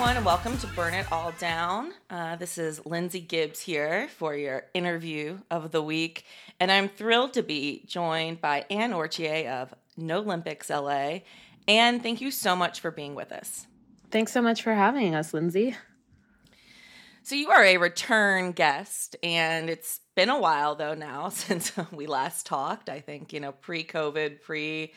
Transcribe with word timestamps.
everyone, 0.00 0.16
and 0.16 0.24
welcome 0.24 0.56
to 0.56 0.66
Burn 0.68 0.94
It 0.94 1.12
All 1.12 1.30
Down. 1.38 1.92
Uh, 2.08 2.34
this 2.36 2.56
is 2.56 2.84
Lindsay 2.86 3.20
Gibbs 3.20 3.60
here 3.60 4.08
for 4.16 4.34
your 4.34 4.64
interview 4.72 5.38
of 5.50 5.72
the 5.72 5.82
week, 5.82 6.24
and 6.58 6.72
I'm 6.72 6.88
thrilled 6.88 7.34
to 7.34 7.42
be 7.42 7.84
joined 7.86 8.40
by 8.40 8.64
Anne 8.70 8.92
Orchier 8.92 9.46
of 9.46 9.74
No 9.98 10.20
Olympics 10.20 10.70
LA. 10.70 11.18
And 11.68 12.02
thank 12.02 12.22
you 12.22 12.30
so 12.30 12.56
much 12.56 12.80
for 12.80 12.90
being 12.90 13.14
with 13.14 13.30
us. 13.30 13.66
Thanks 14.10 14.32
so 14.32 14.40
much 14.40 14.62
for 14.62 14.74
having 14.74 15.14
us, 15.14 15.34
Lindsay. 15.34 15.76
So, 17.22 17.34
you 17.34 17.50
are 17.50 17.62
a 17.62 17.76
return 17.76 18.52
guest, 18.52 19.14
and 19.22 19.68
it's 19.68 20.00
been 20.16 20.30
a 20.30 20.38
while 20.38 20.74
though 20.74 20.94
now 20.94 21.28
since 21.30 21.72
we 21.92 22.06
last 22.06 22.46
talked. 22.46 22.88
I 22.88 23.00
think, 23.00 23.32
you 23.32 23.40
know, 23.40 23.52
pre 23.52 23.84
COVID, 23.84 24.40
pre 24.42 24.92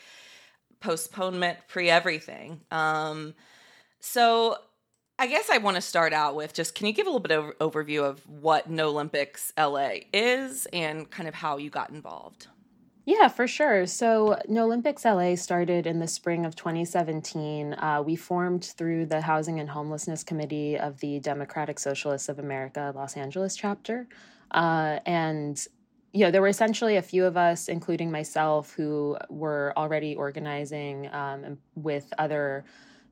postponement, 0.80 1.58
pre 1.68 1.90
everything. 1.90 2.60
Um, 2.70 3.34
so, 4.00 4.56
I 5.18 5.26
guess 5.28 5.50
I 5.50 5.58
want 5.58 5.76
to 5.76 5.80
start 5.82 6.12
out 6.12 6.34
with 6.36 6.54
just 6.54 6.74
can 6.74 6.86
you 6.88 6.92
give 6.92 7.06
a 7.06 7.10
little 7.10 7.20
bit 7.20 7.32
of 7.32 7.58
overview 7.58 8.02
of 8.04 8.26
what 8.28 8.68
No 8.70 8.90
Olympics 8.90 9.52
LA 9.58 9.90
is 10.12 10.66
and 10.72 11.10
kind 11.10 11.28
of 11.28 11.34
how 11.34 11.58
you 11.58 11.70
got 11.70 11.90
involved? 11.90 12.48
Yeah, 13.06 13.28
for 13.28 13.46
sure. 13.46 13.86
So, 13.86 14.38
No 14.48 14.64
Olympics 14.64 15.04
LA 15.04 15.34
started 15.34 15.86
in 15.86 15.98
the 15.98 16.06
spring 16.08 16.46
of 16.46 16.56
2017. 16.56 17.74
Uh, 17.74 18.02
we 18.04 18.16
formed 18.16 18.64
through 18.64 19.06
the 19.06 19.20
Housing 19.20 19.60
and 19.60 19.68
Homelessness 19.68 20.24
Committee 20.24 20.78
of 20.78 21.00
the 21.00 21.20
Democratic 21.20 21.78
Socialists 21.78 22.30
of 22.30 22.38
America 22.38 22.92
Los 22.94 23.16
Angeles 23.16 23.56
chapter. 23.56 24.08
Uh, 24.50 25.00
and 25.04 25.66
you 26.12 26.24
know, 26.24 26.30
there 26.30 26.40
were 26.40 26.48
essentially 26.48 26.96
a 26.96 27.02
few 27.02 27.24
of 27.26 27.36
us, 27.36 27.68
including 27.68 28.10
myself, 28.10 28.72
who 28.72 29.18
were 29.28 29.74
already 29.76 30.14
organizing 30.14 31.12
um, 31.12 31.58
with 31.74 32.10
other 32.18 32.64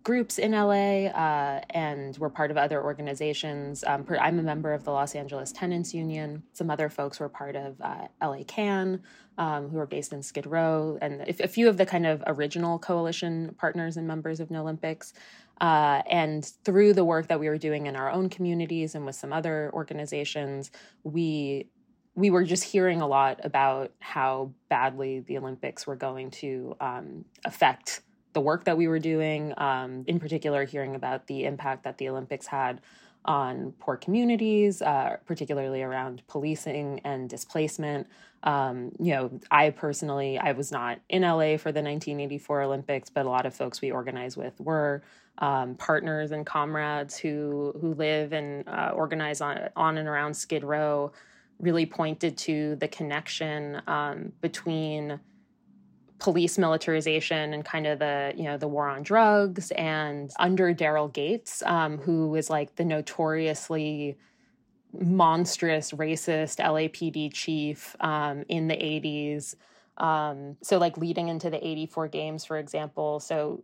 groups 0.03 0.39
in 0.39 0.53
LA 0.53 1.06
uh, 1.06 1.61
and 1.70 2.17
we're 2.19 2.28
part 2.28 2.50
of 2.50 2.56
other 2.56 2.83
organizations. 2.83 3.84
Um, 3.86 4.05
I'm 4.20 4.39
a 4.39 4.42
member 4.42 4.72
of 4.72 4.84
the 4.84 4.91
Los 4.91 5.14
Angeles 5.14 5.53
Tenants 5.53 5.95
Union. 5.95 6.42
Some 6.53 6.70
other 6.70 6.89
folks 6.89 7.20
were 7.20 7.28
part 7.28 7.56
of 7.56 7.81
uh, 7.81 8.08
LA 8.20 8.42
CAN, 8.47 9.03
um, 9.39 9.69
who 9.69 9.78
are 9.78 9.86
based 9.86 10.12
in 10.12 10.23
Skid 10.23 10.47
Row, 10.47 10.98
and 11.00 11.23
a 11.41 11.48
few 11.48 11.69
of 11.69 11.77
the 11.77 11.86
kind 11.86 12.06
of 12.06 12.23
original 12.27 12.78
coalition 12.78 13.55
partners 13.58 13.97
and 13.97 14.06
members 14.06 14.41
of 14.41 14.50
No 14.50 14.62
Olympics. 14.62 15.12
Uh, 15.61 16.03
and 16.11 16.45
through 16.64 16.92
the 16.92 17.05
work 17.05 17.28
that 17.28 17.39
we 17.39 17.48
were 17.48 17.58
doing 17.58 17.86
in 17.86 17.95
our 17.95 18.11
own 18.11 18.28
communities 18.28 18.95
and 18.95 19.06
with 19.06 19.14
some 19.14 19.33
other 19.33 19.70
organizations, 19.73 20.70
we 21.05 21.69
we 22.14 22.28
were 22.28 22.45
just 22.45 22.64
hearing 22.64 23.00
a 23.00 23.06
lot 23.06 23.41
about 23.42 23.92
how 24.00 24.53
badly 24.69 25.20
the 25.20 25.39
Olympics 25.39 25.86
were 25.86 25.97
going 25.97 26.30
to 26.30 26.77
um, 26.78 27.25
affect 27.47 28.03
the 28.33 28.41
work 28.41 28.65
that 28.65 28.77
we 28.77 28.89
were 28.89 28.99
doing, 28.99 29.55
um, 29.57 30.05
in 30.07 30.19
particular, 30.19 30.65
hearing 30.65 30.95
about 30.95 31.27
the 31.27 31.45
impact 31.45 31.85
that 31.85 31.99
the 31.99 32.09
Olympics 32.09 32.47
had 32.47 32.81
on 33.25 33.73
poor 33.79 33.97
communities, 33.97 34.83
uh, 34.83 35.17
particularly 35.27 35.83
around 35.83 36.23
policing 36.27 37.01
and 37.05 37.29
displacement. 37.29 38.07
Um, 38.43 38.91
you 38.99 39.13
know, 39.13 39.31
I 39.51 39.71
personally, 39.71 40.39
I 40.39 40.53
was 40.53 40.73
not 40.73 40.99
in 41.09 41.23
LA 41.23 41.57
for 41.57 41.71
the 41.71 41.83
1984 41.83 42.63
Olympics, 42.63 43.11
but 43.11 43.27
a 43.27 43.29
lot 43.29 43.47
of 43.47 43.55
folks 43.55 43.81
we 43.81 43.93
organize 43.93 44.37
with 44.37 44.59
were 44.61 45.03
um, 45.39 45.77
partners 45.77 46.31
and 46.31 46.45
comrades 46.45 47.17
who 47.17 47.75
who 47.81 47.95
live 47.95 48.33
and 48.33 48.69
uh, 48.69 48.93
organize 48.95 49.41
on 49.41 49.69
on 49.77 49.99
and 49.99 50.09
around 50.09 50.35
Skid 50.35 50.65
Row. 50.65 51.13
Really 51.61 51.87
pointed 51.87 52.37
to 52.39 52.77
the 52.77 52.89
connection 52.89 53.81
um, 53.87 54.33
between 54.41 55.21
police 56.23 56.56
militarization 56.56 57.53
and 57.53 57.65
kind 57.65 57.87
of 57.87 57.98
the 57.98 58.33
you 58.37 58.45
know 58.45 58.56
the 58.56 58.69
war 58.69 58.89
on 58.89 59.03
drugs 59.03 59.73
and 59.73 60.30
under 60.39 60.73
daryl 60.73 61.13
gates 61.13 61.63
um, 61.67 61.98
who 61.98 62.29
was 62.29 62.48
like 62.48 62.77
the 62.77 62.85
notoriously 62.85 64.17
monstrous 65.01 65.91
racist 65.92 66.58
lapd 66.58 67.33
chief 67.33 67.97
um, 68.01 68.45
in 68.48 68.69
the 68.69 68.74
80s 68.74 69.57
um, 69.98 70.57
so 70.63 70.79
like 70.79 70.97
leading 70.97 71.29
into 71.29 71.51
the 71.51 71.64
84 71.67 72.08
games 72.08 72.45
for 72.45 72.58
example. 72.58 73.20
So 73.20 73.63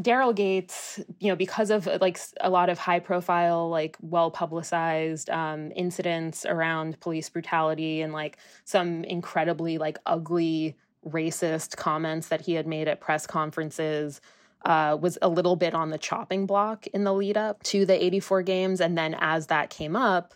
daryl 0.00 0.34
gates 0.34 0.98
you 1.20 1.28
know 1.28 1.36
because 1.36 1.70
of 1.70 1.86
like 2.00 2.18
a 2.40 2.50
lot 2.50 2.68
of 2.68 2.78
high 2.78 2.98
profile 2.98 3.70
like 3.70 3.96
well 4.00 4.28
publicized 4.28 5.30
um, 5.30 5.70
incidents 5.76 6.44
around 6.44 6.98
police 6.98 7.28
brutality 7.28 8.02
and 8.02 8.12
like 8.12 8.38
some 8.64 9.04
incredibly 9.04 9.78
like 9.78 9.96
ugly 10.04 10.76
racist 11.06 11.76
comments 11.76 12.28
that 12.28 12.42
he 12.42 12.54
had 12.54 12.66
made 12.66 12.88
at 12.88 13.00
press 13.00 13.26
conferences 13.26 14.20
uh, 14.64 14.96
was 15.00 15.18
a 15.20 15.28
little 15.28 15.56
bit 15.56 15.74
on 15.74 15.90
the 15.90 15.98
chopping 15.98 16.46
block 16.46 16.86
in 16.88 17.04
the 17.04 17.12
lead 17.12 17.36
up 17.36 17.62
to 17.64 17.84
the 17.84 18.02
84 18.02 18.42
games. 18.42 18.80
And 18.80 18.96
then 18.96 19.14
as 19.20 19.48
that 19.48 19.70
came 19.70 19.94
up, 19.94 20.34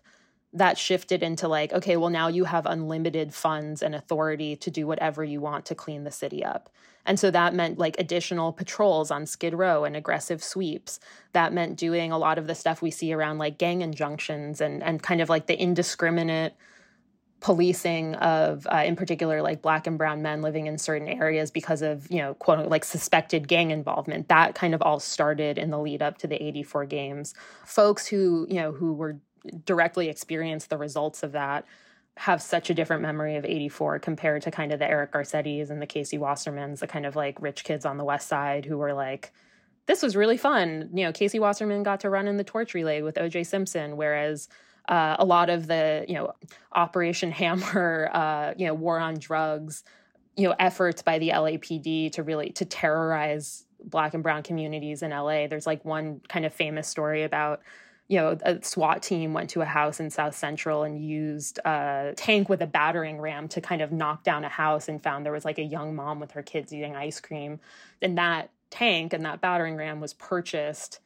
that 0.52 0.78
shifted 0.78 1.22
into 1.22 1.48
like, 1.48 1.72
okay, 1.72 1.96
well, 1.96 2.10
now 2.10 2.28
you 2.28 2.44
have 2.44 2.66
unlimited 2.66 3.34
funds 3.34 3.82
and 3.82 3.94
authority 3.94 4.56
to 4.56 4.70
do 4.70 4.86
whatever 4.86 5.22
you 5.22 5.40
want 5.40 5.66
to 5.66 5.74
clean 5.74 6.04
the 6.04 6.10
city 6.10 6.44
up. 6.44 6.70
And 7.04 7.18
so 7.18 7.30
that 7.30 7.54
meant 7.54 7.78
like 7.78 7.98
additional 7.98 8.52
patrols 8.52 9.10
on 9.10 9.24
Skid 9.24 9.54
Row 9.54 9.84
and 9.84 9.96
aggressive 9.96 10.42
sweeps. 10.42 11.00
That 11.32 11.52
meant 11.52 11.76
doing 11.76 12.12
a 12.12 12.18
lot 12.18 12.38
of 12.38 12.46
the 12.46 12.54
stuff 12.54 12.82
we 12.82 12.90
see 12.90 13.12
around 13.12 13.38
like 13.38 13.56
gang 13.56 13.80
injunctions 13.82 14.60
and, 14.60 14.82
and 14.82 15.02
kind 15.02 15.20
of 15.20 15.28
like 15.28 15.46
the 15.46 15.60
indiscriminate 15.60 16.54
policing 17.40 18.16
of 18.16 18.66
uh, 18.66 18.82
in 18.84 18.96
particular 18.96 19.42
like 19.42 19.62
black 19.62 19.86
and 19.86 19.96
brown 19.96 20.22
men 20.22 20.42
living 20.42 20.66
in 20.66 20.76
certain 20.76 21.08
areas 21.08 21.52
because 21.52 21.82
of 21.82 22.10
you 22.10 22.18
know 22.18 22.34
quote 22.34 22.68
like 22.68 22.84
suspected 22.84 23.46
gang 23.46 23.70
involvement 23.70 24.26
that 24.28 24.56
kind 24.56 24.74
of 24.74 24.82
all 24.82 24.98
started 24.98 25.56
in 25.56 25.70
the 25.70 25.78
lead 25.78 26.02
up 26.02 26.18
to 26.18 26.26
the 26.26 26.42
84 26.42 26.86
games 26.86 27.34
folks 27.64 28.08
who 28.08 28.44
you 28.48 28.56
know 28.56 28.72
who 28.72 28.92
were 28.92 29.18
directly 29.64 30.08
experienced 30.08 30.68
the 30.68 30.76
results 30.76 31.22
of 31.22 31.32
that 31.32 31.64
have 32.18 32.42
such 32.42 32.68
a 32.68 32.74
different 32.74 33.00
memory 33.00 33.36
of 33.36 33.44
84 33.44 34.00
compared 34.00 34.42
to 34.42 34.50
kind 34.50 34.72
of 34.72 34.80
the 34.80 34.90
Eric 34.90 35.12
Garcettis 35.12 35.70
and 35.70 35.80
the 35.80 35.86
Casey 35.86 36.18
Wassermans, 36.18 36.80
the 36.80 36.88
kind 36.88 37.06
of 37.06 37.14
like 37.14 37.40
rich 37.40 37.62
kids 37.62 37.86
on 37.86 37.96
the 37.96 38.04
west 38.04 38.26
side 38.26 38.64
who 38.64 38.76
were 38.76 38.92
like, 38.92 39.32
this 39.86 40.02
was 40.02 40.16
really 40.16 40.36
fun. 40.36 40.90
You 40.92 41.04
know, 41.04 41.12
Casey 41.12 41.38
Wasserman 41.38 41.84
got 41.84 42.00
to 42.00 42.10
run 42.10 42.26
in 42.26 42.36
the 42.36 42.44
torch 42.44 42.74
relay 42.74 43.02
with 43.02 43.14
OJ 43.14 43.46
Simpson, 43.46 43.96
whereas 43.96 44.48
uh, 44.88 45.16
a 45.18 45.24
lot 45.24 45.50
of 45.50 45.66
the 45.66 46.04
you 46.08 46.14
know 46.14 46.32
Operation 46.72 47.30
Hammer, 47.40 48.10
uh, 48.12 48.54
you 48.56 48.66
know 48.66 48.74
war 48.74 48.98
on 48.98 49.18
drugs, 49.18 49.84
you 50.36 50.48
know 50.48 50.54
efforts 50.58 51.02
by 51.02 51.18
the 51.18 51.30
LAPD 51.30 52.12
to 52.12 52.22
really 52.22 52.50
to 52.50 52.64
terrorize 52.64 53.64
Black 53.84 54.14
and 54.14 54.22
Brown 54.22 54.42
communities 54.42 55.02
in 55.02 55.10
LA. 55.10 55.46
There's 55.46 55.66
like 55.66 55.84
one 55.84 56.20
kind 56.28 56.44
of 56.44 56.52
famous 56.52 56.88
story 56.88 57.22
about 57.22 57.62
you 58.08 58.18
know, 58.18 58.38
a 58.42 58.62
SWAT 58.64 59.02
team 59.02 59.34
went 59.34 59.50
to 59.50 59.60
a 59.60 59.66
house 59.66 60.00
in 60.00 60.08
South 60.08 60.34
Central 60.34 60.82
and 60.82 60.98
used 60.98 61.58
a 61.66 62.14
tank 62.16 62.48
with 62.48 62.62
a 62.62 62.66
battering 62.66 63.20
ram 63.20 63.48
to 63.48 63.60
kind 63.60 63.82
of 63.82 63.92
knock 63.92 64.24
down 64.24 64.44
a 64.44 64.48
house 64.48 64.88
and 64.88 65.02
found 65.02 65.26
there 65.26 65.32
was 65.32 65.44
like 65.44 65.58
a 65.58 65.62
young 65.62 65.94
mom 65.94 66.18
with 66.18 66.30
her 66.30 66.42
kids 66.42 66.72
eating 66.72 66.96
ice 66.96 67.20
cream. 67.20 67.60
And 68.00 68.16
that 68.16 68.50
tank 68.70 69.12
and 69.12 69.26
that 69.26 69.42
battering 69.42 69.76
ram 69.76 70.00
was 70.00 70.14
purchased 70.14 71.00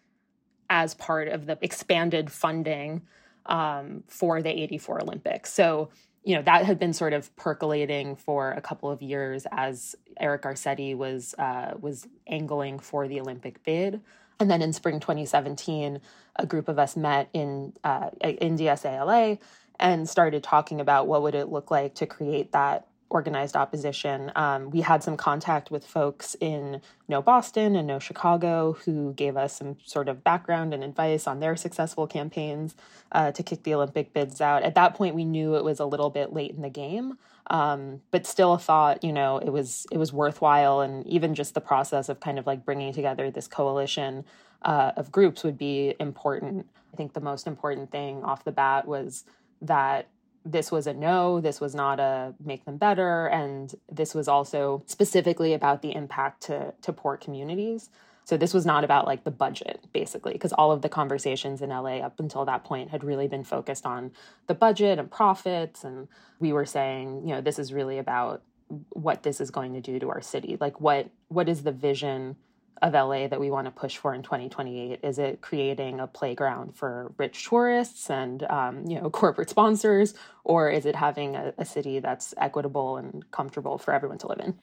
as 0.71 0.95
part 0.95 1.27
of 1.27 1.47
the 1.47 1.59
expanded 1.61 2.31
funding 2.31 3.03
um, 3.47 4.05
for 4.07 4.43
the 4.43 4.51
84 4.51 5.03
Olympics. 5.03 5.53
So, 5.53 5.91
you 6.25 6.37
know, 6.37 6.43
that 6.43 6.65
had 6.65 6.79
been 6.79 6.93
sort 6.93 7.13
of 7.13 7.35
percolating 7.37 8.17
for 8.17 8.53
a 8.53 8.61
couple 8.61 8.91
of 8.91 9.03
years 9.03 9.47
as 9.51 9.97
Eric 10.21 10.43
Garcetti 10.43 10.97
was 10.97 11.35
uh, 11.39 11.75
was 11.81 12.07
angling 12.27 12.79
for 12.79 13.09
the 13.09 13.21
Olympic 13.21 13.63
bid. 13.65 14.01
And 14.39 14.51
then 14.51 14.63
in 14.63 14.73
spring 14.73 14.99
2017, 14.99 16.01
a 16.37 16.47
group 16.47 16.69
of 16.69 16.79
us 16.79 16.97
met 16.97 17.29
in 17.33 17.73
uh, 17.85 18.11
in 18.21 18.57
DSALA 18.57 19.39
and 19.79 20.09
started 20.09 20.43
talking 20.43 20.81
about 20.81 21.07
what 21.07 21.23
would 21.23 21.35
it 21.35 21.49
look 21.49 21.71
like 21.71 21.95
to 21.97 22.07
create 22.07 22.53
that 22.53 22.87
organized 23.13 23.55
opposition. 23.57 24.33
Um, 24.35 24.71
we 24.71 24.81
had 24.81 25.03
some 25.03 25.17
contact 25.17 25.71
with 25.71 25.87
folks 25.87 26.35
in 26.41 26.81
No 27.09 27.21
Boston 27.21 27.77
and 27.77 27.87
No 27.87 27.99
Chicago 27.99 28.73
who 28.85 29.13
gave 29.13 29.37
us 29.37 29.57
some 29.59 29.77
sort 29.85 30.09
of 30.09 30.25
background 30.25 30.73
and 30.73 30.83
advice 30.83 31.27
on 31.27 31.41
their 31.41 31.55
successful 31.55 32.07
campaigns 32.07 32.75
uh, 33.13 33.31
to 33.33 33.43
kick 33.43 33.63
the 33.63 33.75
Olympic 33.75 34.13
bids 34.15 34.41
out. 34.41 34.63
At 34.63 34.75
that 34.75 34.95
point, 34.95 35.15
we 35.15 35.25
knew 35.25 35.55
it 35.55 35.65
was 35.65 35.79
a 35.79 35.85
little 35.85 36.11
bit 36.11 36.33
late 36.33 36.53
in 36.53 36.63
the 36.63 36.71
game, 36.71 37.19
um, 37.49 38.01
but 38.11 38.27
still 38.27 38.57
thought 38.57 39.05
you 39.05 39.13
know 39.13 39.39
it 39.39 39.51
was 39.51 39.87
it 39.93 39.99
was 39.99 40.13
worthwhile, 40.13 40.81
and 40.81 41.07
even 41.07 41.35
just 41.35 41.55
the 41.55 41.61
process 41.61 42.09
of 42.09 42.21
kind 42.21 42.39
of 42.39 42.47
like 42.47 42.65
bringing 42.65 42.93
together 42.93 43.31
this 43.31 43.47
coalition 43.47 44.25
uh, 44.63 44.93
of 44.97 45.13
groups 45.13 45.45
would 45.45 45.59
be 45.59 45.95
important. 46.01 46.67
I 46.93 46.97
think 46.97 47.13
the 47.13 47.21
most 47.21 47.47
important 47.47 47.91
thing 47.91 48.25
off 48.25 48.45
the 48.45 48.53
bat 48.53 48.87
was 48.87 49.25
that 49.61 50.09
this 50.45 50.73
was 50.73 50.87
a 50.87 50.95
no, 50.95 51.41
this 51.41 51.61
was 51.61 51.75
not 51.75 52.01
a 52.01 52.35
make 52.45 52.65
them 52.65 52.77
better, 52.77 53.27
and 53.27 53.75
this 53.91 54.15
was 54.15 54.29
also 54.29 54.83
specifically 54.87 55.53
about 55.55 55.83
the 55.83 55.95
impact 55.95 56.43
to, 56.45 56.75
to 56.83 56.93
poor 56.93 57.17
communities. 57.17 57.91
So 58.25 58.37
this 58.37 58.55
was 58.55 58.65
not 58.65 58.85
about 58.85 59.07
like 59.07 59.25
the 59.25 59.31
budget, 59.31 59.85
basically, 59.93 60.33
because 60.33 60.53
all 60.53 60.71
of 60.71 60.83
the 60.83 60.89
conversations 60.89 61.61
in 61.61 61.71
LA 61.71 61.99
up 61.99 62.21
until 62.21 62.45
that 62.45 62.65
point 62.65 62.91
had 62.91 63.03
really 63.03 63.27
been 63.27 63.43
focused 63.45 63.85
on 63.85 64.13
the 64.47 64.55
budget 64.55 64.99
and 64.99 65.11
profits. 65.11 65.83
And 65.83 66.07
we 66.39 66.53
were 66.53 66.67
saying, 66.67 67.23
you 67.27 67.35
know, 67.35 67.41
this 67.41 67.59
is 67.59 67.73
really 67.73 67.99
about 67.99 68.43
what 68.91 69.23
this 69.23 69.41
is 69.41 69.51
going 69.51 69.75
to 69.75 69.81
do 69.81 69.99
to 69.99 70.11
our 70.11 70.21
city. 70.21 70.57
Like 70.61 70.81
what 70.81 71.11
what 71.29 71.49
is 71.49 71.63
the 71.63 71.73
vision 71.73 72.37
of 72.83 72.93
LA 72.93 73.29
that 73.29 73.41
we 73.41 73.51
want 73.51 73.67
to 73.67 73.71
push 73.71 73.97
for 73.97 74.13
in 74.13 74.23
2028? 74.23 75.01
Is 75.03 75.19
it 75.19 75.41
creating 75.41 76.01
a 76.01 76.07
playground 76.07 76.77
for 76.77 77.13
rich 77.17 77.49
tourists 77.49 78.11
and 78.11 78.43
um, 78.45 78.85
you 78.87 79.01
know 79.01 79.09
corporate 79.23 79.49
sponsors, 79.49 80.15
or 80.45 80.69
is 80.69 80.85
it 80.85 80.97
having 80.97 81.37
a, 81.37 81.55
a 81.57 81.65
city 81.65 82.01
that's 82.01 82.35
equitable 82.37 82.97
and 82.97 83.31
comfortable 83.31 83.79
for 83.79 83.95
everyone 83.95 84.19
to 84.19 84.27
live 84.27 84.41
in? 84.41 84.59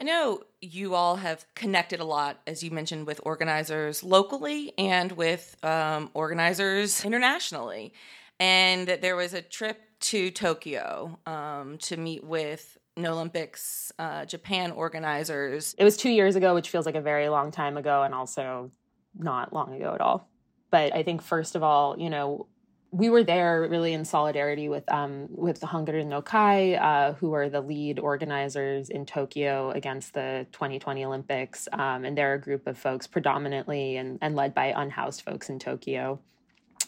I 0.00 0.04
know 0.04 0.42
you 0.60 0.94
all 0.94 1.16
have 1.16 1.46
connected 1.54 2.00
a 2.00 2.04
lot, 2.04 2.40
as 2.46 2.62
you 2.62 2.72
mentioned, 2.72 3.06
with 3.06 3.20
organizers 3.24 4.02
locally 4.02 4.72
and 4.76 5.12
with 5.12 5.56
um, 5.64 6.10
organizers 6.12 7.04
internationally. 7.04 7.92
And 8.40 8.88
there 8.88 9.14
was 9.14 9.32
a 9.32 9.42
trip 9.42 9.78
to 10.00 10.32
Tokyo 10.32 11.20
um, 11.26 11.78
to 11.82 11.96
meet 11.96 12.24
with 12.24 12.78
Nolympics 12.98 13.90
uh, 13.98 14.24
Japan 14.24 14.70
organizers. 14.70 15.74
It 15.78 15.84
was 15.84 15.96
two 15.96 16.10
years 16.10 16.36
ago, 16.36 16.54
which 16.54 16.70
feels 16.70 16.86
like 16.86 16.94
a 16.94 17.00
very 17.00 17.28
long 17.28 17.50
time 17.50 17.76
ago, 17.76 18.02
and 18.02 18.14
also 18.14 18.70
not 19.16 19.52
long 19.52 19.74
ago 19.74 19.94
at 19.94 20.00
all. 20.00 20.28
But 20.70 20.94
I 20.94 21.02
think, 21.02 21.22
first 21.22 21.54
of 21.54 21.62
all, 21.62 21.98
you 21.98 22.10
know, 22.10 22.46
we 22.90 23.08
were 23.08 23.24
there 23.24 23.66
really 23.70 23.94
in 23.94 24.04
solidarity 24.04 24.68
with 24.68 24.90
um, 24.92 25.26
with 25.30 25.60
the 25.60 25.66
Hangorin 25.66 26.10
no 26.10 26.20
Kai, 26.20 26.74
uh, 26.74 27.14
who 27.14 27.32
are 27.32 27.48
the 27.48 27.62
lead 27.62 27.98
organizers 27.98 28.90
in 28.90 29.06
Tokyo 29.06 29.70
against 29.70 30.12
the 30.12 30.46
2020 30.52 31.04
Olympics, 31.06 31.68
um, 31.72 32.04
and 32.04 32.16
they're 32.16 32.34
a 32.34 32.40
group 32.40 32.66
of 32.66 32.76
folks 32.76 33.06
predominantly 33.06 33.96
and, 33.96 34.18
and 34.20 34.36
led 34.36 34.54
by 34.54 34.74
unhoused 34.76 35.22
folks 35.22 35.48
in 35.48 35.58
Tokyo. 35.58 36.20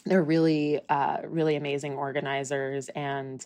They're 0.05 0.23
really 0.23 0.79
uh, 0.87 1.17
really 1.25 1.55
amazing 1.55 1.95
organizers, 1.95 2.89
and 2.89 3.43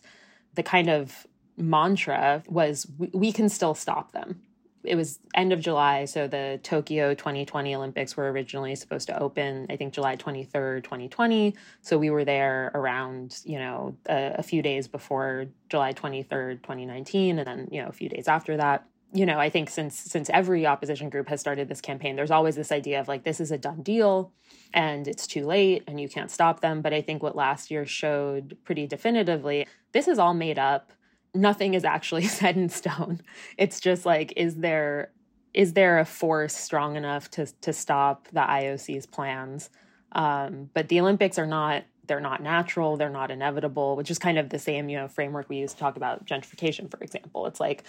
the 0.56 0.64
kind 0.64 0.90
of 0.90 1.26
mantra 1.60 2.44
was 2.48 2.88
we, 2.98 3.10
we 3.14 3.32
can 3.32 3.50
still 3.50 3.76
stop 3.76 4.12
them 4.12 4.42
it 4.84 4.96
was 4.96 5.20
end 5.36 5.52
of 5.52 5.60
July, 5.60 6.06
so 6.06 6.28
the 6.28 6.60
Tokyo 6.64 7.14
2020 7.14 7.76
Olympics 7.76 8.16
were 8.16 8.32
originally 8.32 8.76
supposed 8.76 9.08
to 9.08 9.20
open, 9.20 9.66
I 9.70 9.76
think 9.76 9.94
July 9.94 10.16
23rd, 10.16 10.84
2020. 10.84 11.56
So 11.82 11.98
we 11.98 12.10
were 12.10 12.24
there 12.24 12.72
around, 12.74 13.40
you 13.44 13.60
know, 13.60 13.98
a, 14.08 14.36
a, 14.38 14.44
few 14.44 14.62
days 14.62 14.88
before 14.88 15.48
July 15.68 15.94
23rd, 15.94 16.62
2019, 16.62 17.40
and 17.40 17.48
then, 17.48 17.68
you 17.72 17.82
know, 17.82 17.90
a 17.90 17.94
few 17.94 18.10
days 18.10 18.28
after 18.28 18.56
that. 18.58 18.86
You 19.12 19.26
know, 19.26 19.40
I 19.40 19.50
think 19.50 19.72
since 19.72 19.96
since 19.96 20.30
every 20.30 20.68
opposition 20.68 21.10
group 21.10 21.30
has 21.30 21.42
started 21.42 21.68
this 21.68 21.82
campaign, 21.82 22.16
there's 22.16 22.32
always 22.32 22.56
this 22.56 22.72
idea 22.72 23.00
of 23.00 23.08
like 23.08 23.24
this 23.24 23.40
is 23.40 23.52
a 23.52 23.58
done 23.58 23.82
deal 23.82 24.32
and 24.72 25.08
it's 25.08 25.26
too 25.26 25.48
late 25.48 25.84
and 25.88 26.00
you 26.00 26.08
can't 26.08 26.30
stop 26.30 26.62
them. 26.62 26.82
But 26.82 26.94
I 26.94 27.02
think 27.02 27.24
what 27.24 27.36
last 27.36 27.72
year 27.72 27.88
showed 27.88 28.56
pretty 28.64 28.86
definitively, 28.86 29.66
this 29.94 30.08
is 30.08 30.20
all 30.20 30.36
made 30.36 30.60
up 30.60 30.92
nothing 31.34 31.74
is 31.74 31.84
actually 31.84 32.24
set 32.28 32.56
in 32.56 32.70
stone. 32.70 33.22
It's 33.58 33.80
just 33.80 34.06
like, 34.06 34.34
is 34.36 34.56
there 34.56 35.12
is 35.52 35.74
there 35.74 35.98
a 35.98 36.06
force 36.06 36.56
strong 36.56 36.96
enough 36.96 37.30
to 37.31 37.48
to 37.62 37.74
stop 37.74 38.28
the 38.30 38.42
IOC's 38.42 39.06
plans? 39.06 39.70
Um, 40.12 40.70
but 40.74 40.90
the 40.90 41.00
Olympics 41.00 41.38
are 41.38 41.48
not 41.48 41.84
they're 42.08 42.20
not 42.20 42.42
natural, 42.42 42.98
they're 42.98 43.10
not 43.10 43.30
inevitable, 43.30 43.96
which 43.96 44.10
is 44.10 44.18
kind 44.18 44.40
of 44.40 44.50
the 44.50 44.58
same, 44.60 44.90
you 44.90 44.98
know, 44.98 45.08
framework 45.08 45.48
we 45.48 45.58
use 45.58 45.74
to 45.74 45.80
talk 45.80 45.96
about 45.96 46.26
gentrification, 46.26 46.90
for 46.90 47.00
example. 47.02 47.46
It's 47.46 47.60
like 47.60 47.84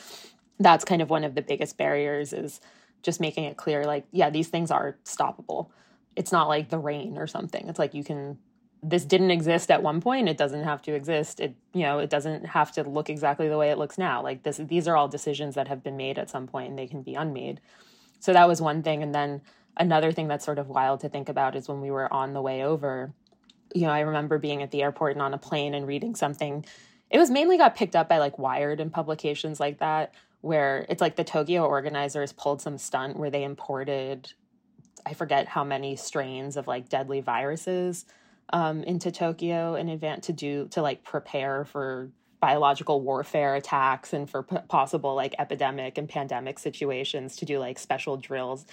that's 0.59 0.85
kind 0.85 1.01
of 1.01 1.09
one 1.09 1.25
of 1.25 1.35
the 1.35 1.43
biggest 1.43 1.79
barriers 1.79 2.33
is 2.35 2.61
just 3.03 3.19
making 3.19 3.45
it 3.45 3.57
clear, 3.57 3.85
like, 3.85 4.05
yeah, 4.13 4.29
these 4.29 4.49
things 4.49 4.71
are 4.71 4.99
stoppable. 5.07 5.69
It's 6.17 6.33
not 6.33 6.49
like 6.49 6.69
the 6.69 6.79
rain 6.79 7.17
or 7.17 7.27
something. 7.27 7.67
It's 7.69 7.79
like 7.79 7.95
you 7.95 8.05
can 8.05 8.37
this 8.83 9.05
didn't 9.05 9.31
exist 9.31 9.71
at 9.71 9.83
one 9.83 10.01
point 10.01 10.29
it 10.29 10.39
doesn't 10.39 10.65
have 10.65 10.81
to 10.81 10.95
exist 10.95 11.39
it 11.39 11.55
you 11.75 11.83
know 11.83 11.99
it 11.99 12.09
doesn't 12.09 12.47
have 12.47 12.73
to 12.73 12.83
look 12.83 13.11
exactly 13.11 13.49
the 13.49 13.59
way 13.59 13.71
it 13.71 13.79
looks 13.79 13.99
now. 13.99 14.23
Like 14.23 14.43
this 14.43 14.57
these 14.57 14.89
are 14.89 14.97
all 14.97 15.09
decisions 15.09 15.55
that 15.55 15.69
have 15.69 15.83
been 15.83 15.97
made 15.97 16.19
at 16.19 16.31
some 16.31 16.47
point 16.47 16.71
and 16.71 16.79
they 16.79 16.87
can 16.87 17.03
be 17.03 17.15
unmade. 17.15 17.61
So 18.21 18.33
that 18.33 18.49
was 18.49 18.61
one 18.61 18.83
thing 18.83 19.03
and 19.03 19.15
then 19.15 19.43
another 19.77 20.13
thing 20.13 20.29
that's 20.29 20.45
sort 20.45 20.59
of 20.59 20.69
wild 20.69 21.01
to 21.01 21.09
think 21.09 21.29
about 21.29 21.57
is 21.57 21.69
when 21.69 21.81
we 21.81 21.91
were 21.91 22.13
on 22.13 22.33
the 22.33 22.43
way 22.43 22.65
over 22.65 23.13
you 23.75 23.83
know 23.83 23.93
i 23.93 24.01
remember 24.01 24.39
being 24.39 24.63
at 24.63 24.71
the 24.73 24.83
airport 24.83 25.13
and 25.13 25.23
on 25.23 25.35
a 25.35 25.39
plane 25.39 25.75
and 25.75 25.87
reading 25.87 26.15
something. 26.15 26.65
It 27.11 27.19
was 27.19 27.31
mainly 27.31 27.59
got 27.59 27.75
picked 27.75 27.97
up 27.97 28.09
by 28.09 28.19
like 28.19 28.39
wired 28.39 28.79
and 28.79 28.93
publications 28.93 29.59
like 29.59 29.79
that 29.79 30.15
where 30.43 30.87
it's 30.89 31.01
like 31.01 31.17
the 31.17 31.25
tokyo 31.25 31.67
organizers 31.67 32.33
pulled 32.33 32.63
some 32.63 32.79
stunt 32.79 33.19
where 33.19 33.31
they 33.31 33.45
imported 33.45 34.33
i 35.05 35.13
forget 35.13 35.49
how 35.49 35.65
many 35.65 35.97
strains 35.97 36.57
of 36.57 36.67
like 36.67 36.89
deadly 36.89 37.21
viruses 37.21 38.07
um, 38.53 38.83
into 38.83 39.11
Tokyo 39.11 39.75
in 39.75 39.89
advance 39.89 40.27
to 40.27 40.33
do 40.33 40.69
to 40.69 40.83
like 40.83 41.03
prepare 41.05 41.65
for 41.65 42.11
biological 42.41 43.03
warfare 43.03 43.55
attacks 43.55 44.15
and 44.15 44.29
for 44.29 44.43
p- 44.43 44.57
possible 44.69 45.15
like 45.15 45.35
epidemic 45.39 45.99
and 45.99 46.09
pandemic 46.09 46.59
situations 46.59 47.37
to 47.37 47.45
do 47.45 47.59
like 47.59 47.79
special 47.79 48.17
drills. 48.17 48.65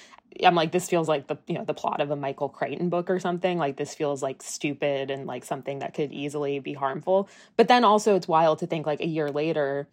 I'm 0.44 0.56
like 0.56 0.72
this 0.72 0.88
feels 0.90 1.10
like 1.10 1.28
the 1.28 1.38
you 1.48 1.56
know 1.56 1.66
the 1.66 1.74
plot 1.74 2.00
of 2.00 2.10
a 2.10 2.16
Michael 2.16 2.50
Crichton 2.50 2.90
book 2.90 3.10
or 3.10 3.20
something. 3.20 3.58
Like 3.58 3.76
this 3.76 3.94
feels 3.94 4.24
like 4.24 4.42
stupid 4.42 5.12
and 5.12 5.28
like 5.28 5.44
something 5.44 5.80
that 5.80 5.94
could 5.94 6.14
easily 6.14 6.60
be 6.60 6.74
harmful. 6.74 7.30
But 7.58 7.68
then 7.68 7.84
also 7.84 8.16
it's 8.16 8.28
wild 8.28 8.60
to 8.60 8.68
think 8.68 8.86
like 8.86 9.02
a 9.02 9.08
year 9.08 9.30
later 9.30 9.90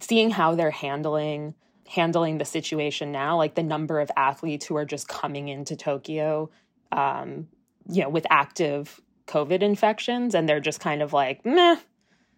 seeing 0.00 0.30
how 0.30 0.54
they're 0.54 0.70
handling 0.70 1.54
handling 1.88 2.38
the 2.38 2.44
situation 2.44 3.12
now 3.12 3.36
like 3.36 3.54
the 3.54 3.62
number 3.62 4.00
of 4.00 4.10
athletes 4.16 4.66
who 4.66 4.76
are 4.76 4.84
just 4.84 5.06
coming 5.06 5.48
into 5.48 5.76
Tokyo 5.76 6.50
um 6.90 7.46
you 7.88 8.02
know 8.02 8.08
with 8.08 8.26
active 8.28 9.00
COVID 9.26 9.62
infections 9.62 10.34
and 10.34 10.48
they're 10.48 10.60
just 10.60 10.80
kind 10.80 11.02
of 11.02 11.12
like, 11.12 11.44
meh. 11.44 11.76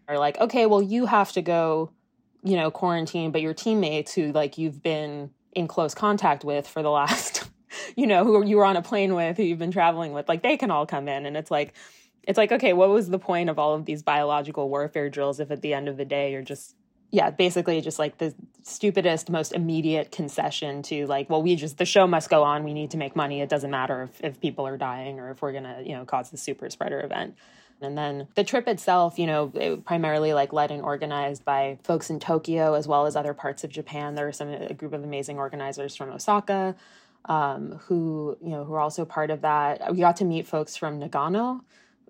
Or 0.08 0.18
like, 0.18 0.38
okay, 0.40 0.66
well, 0.66 0.80
you 0.80 1.06
have 1.06 1.32
to 1.32 1.42
go, 1.42 1.90
you 2.42 2.56
know, 2.56 2.70
quarantine, 2.70 3.30
but 3.30 3.42
your 3.42 3.54
teammates 3.54 4.14
who 4.14 4.32
like 4.32 4.56
you've 4.56 4.82
been 4.82 5.30
in 5.52 5.68
close 5.68 5.94
contact 5.94 6.44
with 6.44 6.66
for 6.66 6.82
the 6.82 6.90
last, 6.90 7.48
you 7.96 8.06
know, 8.06 8.24
who 8.24 8.44
you 8.44 8.56
were 8.56 8.64
on 8.64 8.76
a 8.76 8.82
plane 8.82 9.14
with, 9.14 9.36
who 9.36 9.42
you've 9.42 9.58
been 9.58 9.70
traveling 9.70 10.12
with, 10.12 10.28
like 10.28 10.42
they 10.42 10.56
can 10.56 10.70
all 10.70 10.86
come 10.86 11.08
in. 11.08 11.26
And 11.26 11.36
it's 11.36 11.50
like, 11.50 11.74
it's 12.22 12.38
like, 12.38 12.52
okay, 12.52 12.72
what 12.72 12.88
was 12.88 13.08
the 13.08 13.18
point 13.18 13.50
of 13.50 13.58
all 13.58 13.74
of 13.74 13.84
these 13.84 14.02
biological 14.02 14.68
warfare 14.68 15.10
drills 15.10 15.40
if 15.40 15.50
at 15.50 15.62
the 15.62 15.74
end 15.74 15.88
of 15.88 15.96
the 15.96 16.04
day 16.04 16.32
you're 16.32 16.42
just 16.42 16.74
yeah, 17.10 17.30
basically 17.30 17.80
just 17.80 17.98
like 17.98 18.18
the 18.18 18.34
stupidest, 18.62 19.30
most 19.30 19.52
immediate 19.52 20.12
concession 20.12 20.82
to 20.82 21.06
like, 21.06 21.30
well, 21.30 21.42
we 21.42 21.56
just 21.56 21.78
the 21.78 21.86
show 21.86 22.06
must 22.06 22.28
go 22.28 22.42
on. 22.42 22.64
We 22.64 22.74
need 22.74 22.90
to 22.90 22.98
make 22.98 23.16
money. 23.16 23.40
It 23.40 23.48
doesn't 23.48 23.70
matter 23.70 24.02
if, 24.02 24.24
if 24.24 24.40
people 24.40 24.66
are 24.66 24.76
dying 24.76 25.18
or 25.18 25.30
if 25.30 25.40
we're 25.40 25.52
gonna, 25.52 25.82
you 25.84 25.94
know, 25.94 26.04
cause 26.04 26.30
the 26.30 26.36
super 26.36 26.68
spreader 26.68 27.00
event. 27.00 27.36
And 27.80 27.96
then 27.96 28.26
the 28.34 28.44
trip 28.44 28.66
itself, 28.68 29.18
you 29.18 29.26
know, 29.26 29.52
it 29.54 29.84
primarily 29.84 30.34
like 30.34 30.52
led 30.52 30.70
and 30.70 30.82
organized 30.82 31.44
by 31.44 31.78
folks 31.82 32.10
in 32.10 32.18
Tokyo 32.18 32.74
as 32.74 32.88
well 32.88 33.06
as 33.06 33.16
other 33.16 33.34
parts 33.34 33.64
of 33.64 33.70
Japan. 33.70 34.14
There 34.14 34.26
were 34.26 34.32
some 34.32 34.48
a 34.48 34.74
group 34.74 34.92
of 34.92 35.04
amazing 35.04 35.38
organizers 35.38 35.96
from 35.96 36.10
Osaka, 36.10 36.74
um, 37.26 37.80
who 37.84 38.36
you 38.42 38.50
know 38.50 38.64
who 38.64 38.74
are 38.74 38.80
also 38.80 39.04
part 39.04 39.30
of 39.30 39.42
that. 39.42 39.92
We 39.92 40.00
got 40.00 40.16
to 40.16 40.24
meet 40.24 40.46
folks 40.46 40.76
from 40.76 41.00
Nagano. 41.00 41.60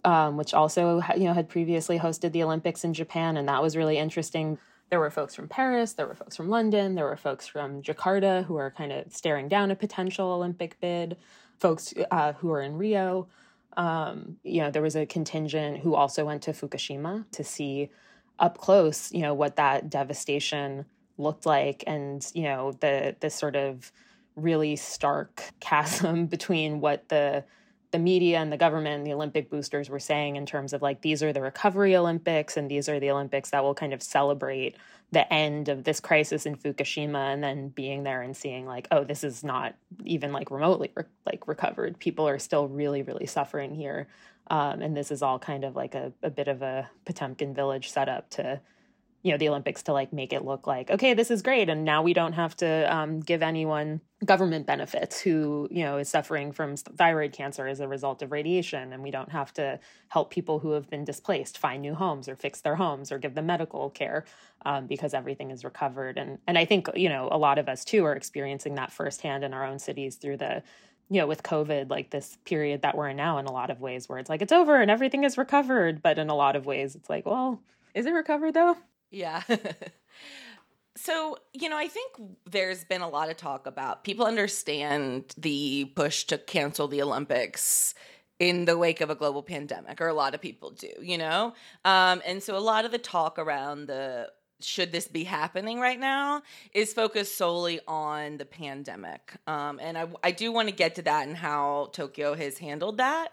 Um, 0.04 0.37
which 0.37 0.54
also 0.54 1.02
you 1.16 1.25
know 1.25 1.34
had 1.34 1.49
previously 1.49 1.99
hosted 1.99 2.30
the 2.30 2.44
Olympics 2.44 2.84
in 2.84 2.94
Japan, 2.94 3.37
and 3.37 3.49
that 3.49 3.61
was 3.61 3.76
really 3.76 3.99
interesting 3.99 4.56
there 4.90 5.00
were 5.00 5.11
folks 5.11 5.35
from 5.35 5.49
Paris, 5.49 5.92
there 5.92 6.07
were 6.07 6.14
folks 6.14 6.37
from 6.37 6.49
London, 6.49 6.95
there 6.95 7.04
were 7.04 7.16
folks 7.16 7.47
from 7.47 7.83
Jakarta 7.83 8.45
who 8.45 8.57
are 8.57 8.71
kind 8.71 8.92
of 8.92 9.12
staring 9.12 9.49
down 9.49 9.71
a 9.71 9.76
potential 9.76 10.30
Olympic 10.33 10.80
bid, 10.80 11.16
folks 11.59 11.92
uh, 12.11 12.33
who 12.35 12.50
are 12.52 12.62
in 12.62 12.76
Rio. 12.76 13.28
Um, 13.76 14.38
you 14.42 14.61
know, 14.62 14.71
there 14.71 14.83
was 14.83 14.97
a 14.97 15.07
contingent 15.07 15.78
who 15.78 15.95
also 15.95 16.25
went 16.25 16.42
to 16.42 16.52
Fukushima 16.52 17.30
to 17.33 17.45
see 17.45 17.90
up 18.38 18.59
close, 18.59 19.12
you 19.12 19.21
know, 19.21 19.35
what 19.35 19.57
that 19.57 19.90
devastation 19.90 20.85
looked 21.18 21.45
like 21.45 21.85
and, 21.87 22.26
you 22.35 22.45
know, 22.45 22.73
the 22.80 23.16
the 23.21 23.30
sort 23.30 23.57
of 23.57 23.92
really 24.37 24.76
stark 24.76 25.42
chasm 25.61 26.26
between 26.26 26.80
what 26.80 27.09
the 27.09 27.45
the 27.90 27.99
media 27.99 28.38
and 28.38 28.52
the 28.52 28.57
government 28.57 28.97
and 28.99 29.07
the 29.07 29.12
Olympic 29.12 29.50
boosters 29.50 29.88
were 29.88 29.99
saying 29.99 30.37
in 30.37 30.45
terms 30.45 30.73
of 30.73 30.83
like 30.83 31.00
these 31.00 31.23
are 31.23 31.33
the 31.33 31.40
recovery 31.40 31.97
Olympics 31.97 32.57
and 32.57 32.71
these 32.71 32.88
are 32.88 33.00
the 33.00 33.11
Olympics 33.11 33.50
that 33.50 33.62
will 33.62 33.75
kind 33.75 33.92
of 33.92 34.02
celebrate 34.02 34.76
the 35.11 35.33
end 35.33 35.68
of 35.68 35.85
this 35.85 36.00
crisis 36.00 36.45
in 36.45 36.54
Fukushima 36.54 37.33
and 37.33 37.42
then 37.42 37.68
being 37.68 38.02
there 38.02 38.21
and 38.21 38.37
seeing 38.37 38.66
like 38.66 38.88
oh 38.90 39.04
this 39.04 39.25
is 39.25 39.42
not 39.42 39.75
even 40.04 40.33
like 40.33 40.50
remotely 40.50 40.90
re- 40.95 41.04
like 41.25 41.49
recovered. 41.49 41.99
People 41.99 42.28
are 42.28 42.38
still 42.38 42.68
really 42.68 43.02
really 43.02 43.26
suffering 43.26 43.75
here 43.75 44.07
um, 44.50 44.83
and 44.83 44.97
this 44.97 45.11
is 45.11 45.23
all 45.23 45.38
kind 45.38 45.64
of 45.64 45.76
like 45.76 45.95
a, 45.95 46.12
a 46.23 46.30
bit 46.30 46.49
of 46.49 46.62
a 46.62 46.88
Potemkin 47.04 47.54
village 47.54 47.90
setup 47.90 48.28
to 48.30 48.61
you 49.28 49.35
know 49.35 49.38
the 49.38 49.49
olympics 49.50 49.82
to 49.82 49.92
like 49.92 50.11
make 50.11 50.32
it 50.32 50.42
look 50.42 50.66
like 50.66 50.90
okay 50.90 51.12
this 51.12 51.30
is 51.30 51.42
great 51.42 51.68
and 51.68 51.85
now 51.85 52.00
we 52.02 52.14
don't 52.14 52.32
have 52.32 52.56
to 52.56 52.94
um, 52.94 53.20
give 53.20 53.42
anyone 53.42 54.00
government 54.25 54.66
benefits 54.66 55.20
who 55.20 55.68
you 55.70 55.85
know 55.85 55.99
is 55.99 56.08
suffering 56.08 56.50
from 56.50 56.78
thyroid 56.78 57.30
cancer 57.30 57.66
as 57.66 57.80
a 57.80 57.87
result 57.87 58.23
of 58.23 58.32
radiation 58.32 58.90
and 58.90 59.02
we 59.02 59.11
don't 59.11 59.30
have 59.30 59.52
to 59.52 59.78
help 60.08 60.30
people 60.30 60.61
who 60.61 60.70
have 60.70 60.88
been 60.88 61.04
displaced 61.04 61.58
find 61.58 61.82
new 61.82 61.94
homes 61.94 62.26
or 62.26 62.37
fix 62.37 62.62
their 62.62 62.76
homes 62.76 63.12
or 63.12 63.18
give 63.18 63.35
them 63.35 63.44
medical 63.44 63.90
care 63.90 64.25
um, 64.64 64.87
because 64.87 65.12
everything 65.12 65.50
is 65.50 65.62
recovered 65.62 66.16
and 66.16 66.38
and 66.47 66.56
i 66.56 66.64
think 66.64 66.88
you 66.94 67.11
know 67.11 67.28
a 67.30 67.37
lot 67.37 67.58
of 67.58 67.68
us 67.68 67.85
too 67.85 68.06
are 68.06 68.14
experiencing 68.14 68.76
that 68.76 68.90
firsthand 68.90 69.44
in 69.44 69.52
our 69.52 69.66
own 69.66 69.78
cities 69.78 70.16
through 70.16 70.38
the 70.38 70.62
you 71.11 71.23
know, 71.23 71.26
with 71.26 71.42
COVID, 71.42 71.88
like 71.88 72.11
this 72.11 72.37
period 72.44 72.82
that 72.82 72.94
we're 72.94 73.08
in 73.08 73.16
now, 73.16 73.38
in 73.38 73.47
a 73.47 73.50
lot 73.50 73.70
of 73.70 73.80
ways, 73.80 74.11
where 74.11 74.18
it's 74.18 74.28
like 74.28 74.42
it's 74.42 74.52
over 74.52 74.78
and 74.78 74.90
everything 74.90 75.25
is 75.25 75.38
recovered. 75.38 76.02
But 76.02 76.18
in 76.18 76.28
a 76.28 76.35
lot 76.35 76.54
of 76.54 76.66
ways, 76.66 76.94
it's 76.94 77.08
like, 77.08 77.25
well, 77.25 77.62
is 77.94 78.04
it 78.04 78.12
recovered 78.12 78.52
though? 78.52 78.76
Yeah. 79.10 79.42
so, 80.96 81.38
you 81.52 81.68
know, 81.68 81.78
I 81.78 81.88
think 81.88 82.12
there's 82.50 82.84
been 82.84 83.02
a 83.02 83.08
lot 83.08 83.30
of 83.30 83.36
talk 83.36 83.66
about 83.66 84.04
people 84.04 84.26
understand 84.26 85.34
the 85.36 85.86
push 85.96 86.24
to 86.24 86.38
cancel 86.38 86.88
the 86.88 87.02
Olympics 87.02 87.94
in 88.38 88.66
the 88.66 88.78
wake 88.78 89.00
of 89.00 89.10
a 89.10 89.14
global 89.14 89.42
pandemic, 89.42 90.00
or 90.00 90.06
a 90.06 90.14
lot 90.14 90.34
of 90.34 90.40
people 90.40 90.70
do, 90.70 90.90
you 91.02 91.18
know? 91.18 91.54
Um, 91.84 92.22
and 92.24 92.42
so 92.42 92.56
a 92.56 92.60
lot 92.60 92.84
of 92.84 92.92
the 92.92 92.98
talk 92.98 93.38
around 93.38 93.86
the 93.88 94.30
should 94.60 94.90
this 94.90 95.06
be 95.06 95.24
happening 95.24 95.78
right 95.78 96.00
now 96.00 96.42
is 96.72 96.92
focused 96.92 97.36
solely 97.36 97.80
on 97.86 98.38
the 98.38 98.44
pandemic. 98.44 99.36
Um, 99.46 99.78
and 99.80 99.96
I, 99.96 100.08
I 100.22 100.30
do 100.32 100.50
want 100.50 100.68
to 100.68 100.74
get 100.74 100.96
to 100.96 101.02
that 101.02 101.28
and 101.28 101.36
how 101.36 101.90
Tokyo 101.92 102.34
has 102.34 102.58
handled 102.58 102.98
that. 102.98 103.28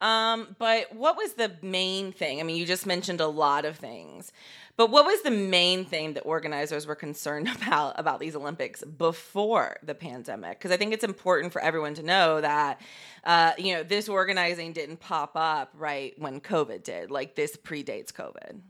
Um, 0.00 0.56
but 0.58 0.94
what 0.94 1.16
was 1.16 1.34
the 1.34 1.52
main 1.62 2.12
thing? 2.12 2.40
I 2.40 2.42
mean, 2.42 2.56
you 2.56 2.66
just 2.66 2.86
mentioned 2.86 3.20
a 3.20 3.26
lot 3.26 3.64
of 3.64 3.76
things. 3.76 4.32
But 4.76 4.90
what 4.90 5.06
was 5.06 5.22
the 5.22 5.30
main 5.30 5.86
thing 5.86 6.12
that 6.14 6.20
organizers 6.20 6.86
were 6.86 6.94
concerned 6.94 7.48
about 7.56 7.98
about 7.98 8.20
these 8.20 8.36
Olympics 8.36 8.84
before 8.84 9.78
the 9.82 9.94
pandemic? 9.94 10.58
Because 10.58 10.70
I 10.70 10.76
think 10.76 10.92
it's 10.92 11.04
important 11.04 11.52
for 11.52 11.62
everyone 11.62 11.94
to 11.94 12.02
know 12.02 12.40
that 12.40 12.80
uh, 13.24 13.52
you 13.58 13.74
know 13.74 13.82
this 13.82 14.08
organizing 14.08 14.72
didn't 14.72 15.00
pop 15.00 15.32
up 15.34 15.72
right 15.74 16.12
when 16.18 16.40
COVID 16.40 16.82
did. 16.82 17.10
Like 17.10 17.34
this 17.34 17.56
predates 17.56 18.12
COVID. 18.12 18.60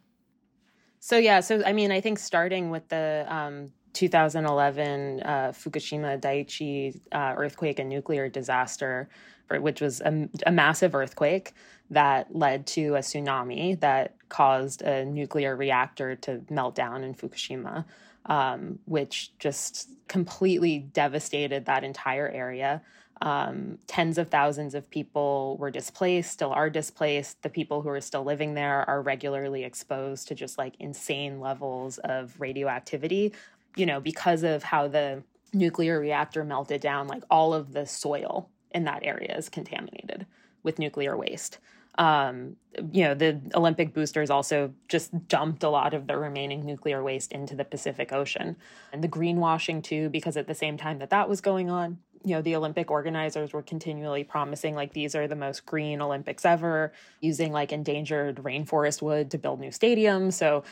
So 1.00 1.18
yeah, 1.18 1.40
so 1.40 1.62
I 1.64 1.72
mean, 1.72 1.90
I 1.90 2.00
think 2.00 2.18
starting 2.18 2.70
with 2.70 2.88
the 2.88 3.26
um, 3.28 3.72
2011 3.92 5.22
uh, 5.22 5.52
Fukushima 5.52 6.20
Daiichi 6.20 7.00
uh, 7.12 7.34
earthquake 7.36 7.78
and 7.78 7.88
nuclear 7.88 8.28
disaster, 8.28 9.08
which 9.48 9.80
was 9.80 10.00
a, 10.00 10.28
a, 10.46 10.52
massive 10.52 10.94
earthquake 10.94 11.52
that 11.90 12.34
led 12.34 12.66
to 12.66 12.94
a 12.96 12.98
tsunami 12.98 13.78
that 13.80 14.14
caused 14.28 14.82
a 14.82 15.04
nuclear 15.04 15.54
reactor 15.56 16.16
to 16.16 16.42
melt 16.50 16.74
down 16.74 17.04
in 17.04 17.14
Fukushima, 17.14 17.84
um, 18.26 18.78
which 18.86 19.30
just 19.38 19.90
completely 20.08 20.78
devastated 20.78 21.64
that 21.66 21.84
entire 21.84 22.28
area. 22.28 22.82
Um, 23.22 23.78
tens 23.86 24.18
of 24.18 24.28
thousands 24.28 24.74
of 24.74 24.90
people 24.90 25.56
were 25.58 25.70
displaced, 25.70 26.32
still 26.32 26.52
are 26.52 26.68
displaced. 26.68 27.42
The 27.42 27.48
people 27.48 27.80
who 27.82 27.88
are 27.88 28.00
still 28.00 28.24
living 28.24 28.54
there 28.54 28.88
are 28.88 29.00
regularly 29.00 29.64
exposed 29.64 30.28
to 30.28 30.34
just 30.34 30.58
like 30.58 30.74
insane 30.80 31.40
levels 31.40 31.98
of 31.98 32.38
radioactivity, 32.38 33.32
you 33.74 33.86
know, 33.86 34.00
because 34.00 34.42
of 34.42 34.62
how 34.62 34.88
the 34.88 35.22
nuclear 35.54 35.98
reactor 35.98 36.44
melted 36.44 36.80
down, 36.82 37.08
like 37.08 37.22
all 37.30 37.54
of 37.54 37.72
the 37.72 37.86
soil 37.86 38.50
in 38.76 38.84
that 38.84 39.02
area 39.02 39.36
is 39.36 39.48
contaminated 39.48 40.26
with 40.62 40.78
nuclear 40.78 41.16
waste. 41.16 41.58
Um, 41.98 42.56
you 42.92 43.04
know, 43.04 43.14
the 43.14 43.40
Olympic 43.54 43.94
boosters 43.94 44.28
also 44.28 44.74
just 44.86 45.28
dumped 45.28 45.62
a 45.62 45.70
lot 45.70 45.94
of 45.94 46.06
the 46.06 46.18
remaining 46.18 46.66
nuclear 46.66 47.02
waste 47.02 47.32
into 47.32 47.56
the 47.56 47.64
Pacific 47.64 48.12
Ocean. 48.12 48.56
And 48.92 49.02
the 49.02 49.08
greenwashing, 49.08 49.82
too, 49.82 50.10
because 50.10 50.36
at 50.36 50.46
the 50.46 50.54
same 50.54 50.76
time 50.76 50.98
that 50.98 51.08
that 51.08 51.26
was 51.26 51.40
going 51.40 51.70
on, 51.70 51.98
you 52.24 52.34
know 52.34 52.42
the 52.42 52.56
olympic 52.56 52.90
organizers 52.90 53.52
were 53.52 53.62
continually 53.62 54.24
promising 54.24 54.74
like 54.74 54.92
these 54.92 55.14
are 55.14 55.28
the 55.28 55.36
most 55.36 55.64
green 55.64 56.02
olympics 56.02 56.44
ever 56.44 56.92
using 57.20 57.52
like 57.52 57.72
endangered 57.72 58.36
rainforest 58.38 59.00
wood 59.00 59.30
to 59.30 59.38
build 59.38 59.60
new 59.60 59.70
stadiums 59.70 60.32
so 60.32 60.64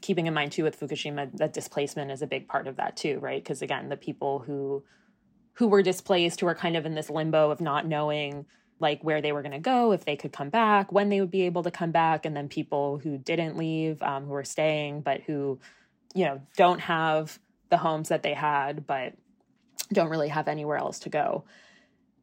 keeping 0.00 0.26
in 0.26 0.32
mind 0.32 0.50
too 0.50 0.64
with 0.64 0.80
fukushima 0.80 1.28
that 1.36 1.52
displacement 1.52 2.10
is 2.10 2.22
a 2.22 2.26
big 2.26 2.48
part 2.48 2.66
of 2.66 2.76
that 2.76 2.96
too 2.96 3.18
right 3.18 3.42
because 3.42 3.60
again 3.60 3.90
the 3.90 3.98
people 3.98 4.38
who 4.38 4.82
who 5.54 5.68
were 5.68 5.82
displaced 5.82 6.40
who 6.40 6.46
are 6.46 6.54
kind 6.54 6.76
of 6.76 6.86
in 6.86 6.94
this 6.94 7.10
limbo 7.10 7.50
of 7.50 7.60
not 7.60 7.86
knowing 7.86 8.46
like 8.80 9.02
where 9.02 9.22
they 9.22 9.32
were 9.32 9.42
going 9.42 9.52
to 9.52 9.58
go 9.58 9.92
if 9.92 10.04
they 10.04 10.16
could 10.16 10.32
come 10.32 10.50
back 10.50 10.92
when 10.92 11.08
they 11.08 11.20
would 11.20 11.30
be 11.30 11.42
able 11.42 11.62
to 11.62 11.70
come 11.70 11.90
back 11.90 12.26
and 12.26 12.36
then 12.36 12.48
people 12.48 12.98
who 12.98 13.16
didn't 13.18 13.56
leave 13.56 14.02
um, 14.02 14.26
who 14.26 14.34
are 14.34 14.44
staying 14.44 15.00
but 15.00 15.20
who 15.22 15.58
you 16.14 16.24
know 16.24 16.40
don't 16.56 16.80
have 16.80 17.38
the 17.70 17.76
homes 17.76 18.08
that 18.08 18.22
they 18.22 18.34
had 18.34 18.86
but 18.86 19.14
don't 19.92 20.10
really 20.10 20.28
have 20.28 20.48
anywhere 20.48 20.76
else 20.76 20.98
to 21.00 21.08
go. 21.08 21.44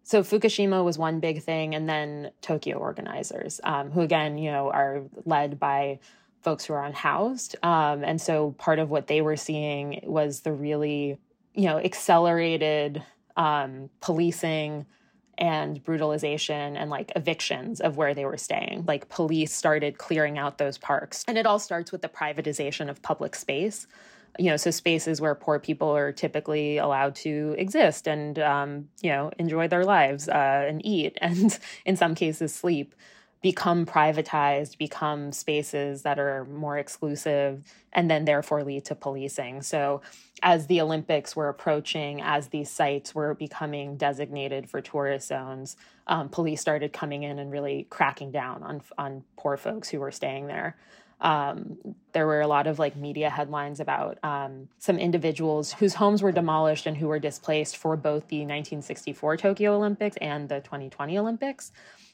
So 0.03 0.23
Fukushima 0.23 0.83
was 0.83 0.97
one 0.97 1.19
big 1.19 1.43
thing, 1.43 1.75
and 1.75 1.88
then 1.88 2.31
Tokyo 2.41 2.77
organizers, 2.77 3.61
um, 3.63 3.91
who 3.91 4.01
again, 4.01 4.38
you 4.38 4.51
know, 4.51 4.69
are 4.69 5.03
led 5.25 5.59
by 5.59 6.00
folks 6.41 6.65
who 6.65 6.73
are 6.73 6.83
unhoused, 6.83 7.55
um, 7.63 8.03
and 8.03 8.19
so 8.19 8.51
part 8.57 8.79
of 8.79 8.89
what 8.89 9.07
they 9.07 9.21
were 9.21 9.38
seeing 9.38 10.01
was 10.03 10.41
the 10.41 10.51
really, 10.51 11.19
you 11.53 11.65
know, 11.65 11.77
accelerated 11.77 13.03
um, 13.38 13.89
policing 14.01 14.85
and 15.38 15.83
brutalization 15.83 16.77
and 16.77 16.89
like 16.89 17.11
evictions 17.15 17.81
of 17.81 17.97
where 17.97 18.13
they 18.13 18.25
were 18.25 18.38
staying. 18.38 18.85
Like 18.88 19.09
police 19.09 19.53
started 19.53 19.97
clearing 19.97 20.38
out 20.38 20.57
those 20.57 20.77
parks, 20.77 21.25
and 21.27 21.38
it 21.38 21.45
all 21.45 21.59
starts 21.59 21.91
with 21.91 22.01
the 22.01 22.09
privatization 22.09 22.89
of 22.89 23.01
public 23.01 23.35
space. 23.35 23.88
You 24.39 24.51
know, 24.51 24.57
so 24.57 24.71
spaces 24.71 25.19
where 25.19 25.35
poor 25.35 25.59
people 25.59 25.89
are 25.89 26.13
typically 26.13 26.77
allowed 26.77 27.15
to 27.15 27.53
exist 27.57 28.07
and, 28.07 28.39
um, 28.39 28.88
you 29.01 29.09
know, 29.09 29.29
enjoy 29.38 29.67
their 29.67 29.83
lives 29.83 30.29
uh, 30.29 30.65
and 30.67 30.85
eat 30.85 31.17
and 31.21 31.59
in 31.85 31.97
some 31.97 32.15
cases 32.15 32.53
sleep 32.53 32.95
become 33.41 33.86
privatized, 33.86 34.77
become 34.77 35.31
spaces 35.31 36.03
that 36.03 36.19
are 36.19 36.45
more 36.45 36.77
exclusive, 36.77 37.63
and 37.91 38.10
then 38.10 38.25
therefore 38.25 38.63
lead 38.63 38.86
to 38.86 38.95
policing. 38.95 39.62
So, 39.62 40.01
as 40.43 40.67
the 40.67 40.81
Olympics 40.81 41.36
were 41.36 41.50
approaching, 41.50 42.21
as 42.21 42.48
these 42.48 42.69
sites 42.69 43.13
were 43.13 43.33
becoming 43.33 43.98
designated 43.98 44.69
for 44.69 44.81
tourist 44.81 45.27
zones, 45.27 45.75
um, 46.07 46.29
police 46.29 46.62
started 46.62 46.93
coming 46.93 47.24
in 47.24 47.39
and 47.39 47.51
really 47.51 47.88
cracking 47.89 48.31
down 48.31 48.63
on 48.63 48.81
on 48.98 49.24
poor 49.38 49.57
folks 49.57 49.89
who 49.89 50.00
were 50.00 50.12
staying 50.12 50.48
there 50.48 50.75
um, 51.21 51.77
there 52.13 52.25
were 52.25 52.41
a 52.41 52.48
lot 52.48 52.67
of 52.67 52.79
like 52.79 52.95
media 52.95 53.29
headlines 53.29 53.79
about 53.79 54.17
um, 54.24 54.67
some 54.79 54.98
individuals 54.98 55.71
whose 55.74 55.93
homes 55.93 56.24
were 56.24 56.31
demolished 56.31 56.88
and 56.88 56.98
who 56.98 57.07
were 57.07 57.19
displaced 57.19 57.77
for 57.77 57.95
both 57.95 58.27
the 58.27 58.39
1964 58.39 59.38
Tokyo 59.38 59.75
Olympics 59.75 60.17
and 60.17 60.50
the 60.50 60.60
2020 60.62 61.17
Olympics. 61.17 61.71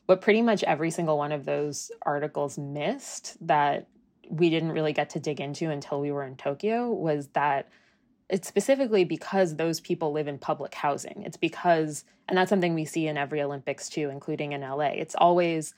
But 0.07 0.21
pretty 0.21 0.41
much 0.41 0.63
every 0.63 0.89
single 0.89 1.17
one 1.17 1.31
of 1.31 1.45
those 1.45 1.91
articles 2.01 2.57
missed 2.57 3.37
that 3.45 3.87
we 4.29 4.49
didn't 4.49 4.71
really 4.71 4.93
get 4.93 5.11
to 5.11 5.19
dig 5.19 5.39
into 5.39 5.69
until 5.69 5.99
we 5.99 6.11
were 6.11 6.23
in 6.23 6.35
Tokyo 6.35 6.91
was 6.91 7.27
that 7.29 7.69
it's 8.29 8.47
specifically 8.47 9.05
because 9.05 9.55
those 9.55 9.79
people 9.79 10.11
live 10.11 10.27
in 10.27 10.37
public 10.37 10.73
housing. 10.73 11.23
It's 11.25 11.37
because, 11.37 12.03
and 12.27 12.37
that's 12.37 12.49
something 12.49 12.73
we 12.73 12.85
see 12.85 13.07
in 13.07 13.17
every 13.17 13.41
Olympics 13.41 13.87
too, 13.87 14.09
including 14.09 14.51
in 14.51 14.61
LA. 14.61 14.87
It's 14.87 15.15
always 15.15 15.73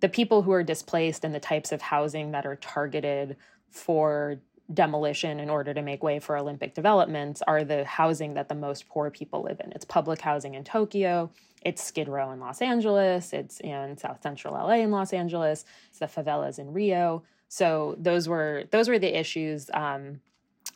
the 0.00 0.08
people 0.08 0.42
who 0.42 0.52
are 0.52 0.62
displaced 0.62 1.24
and 1.24 1.34
the 1.34 1.40
types 1.40 1.72
of 1.72 1.82
housing 1.82 2.30
that 2.30 2.46
are 2.46 2.56
targeted 2.56 3.36
for 3.70 4.40
demolition 4.72 5.40
in 5.40 5.50
order 5.50 5.74
to 5.74 5.82
make 5.82 6.02
way 6.02 6.18
for 6.18 6.36
Olympic 6.36 6.74
developments 6.74 7.42
are 7.46 7.64
the 7.64 7.84
housing 7.84 8.34
that 8.34 8.48
the 8.48 8.54
most 8.54 8.88
poor 8.88 9.10
people 9.10 9.42
live 9.42 9.60
in. 9.62 9.72
It's 9.72 9.84
public 9.84 10.20
housing 10.20 10.54
in 10.54 10.64
Tokyo, 10.64 11.30
it's 11.62 11.82
Skid 11.82 12.08
Row 12.08 12.30
in 12.30 12.40
Los 12.40 12.62
Angeles, 12.62 13.32
it's 13.32 13.60
in 13.60 13.96
South 13.98 14.22
Central 14.22 14.54
LA 14.54 14.76
in 14.76 14.90
Los 14.90 15.12
Angeles, 15.12 15.64
it's 15.88 15.98
the 15.98 16.06
favelas 16.06 16.58
in 16.58 16.72
Rio. 16.72 17.22
So 17.48 17.96
those 17.98 18.28
were 18.28 18.64
those 18.70 18.88
were 18.88 18.98
the 18.98 19.18
issues 19.18 19.70
um, 19.74 20.20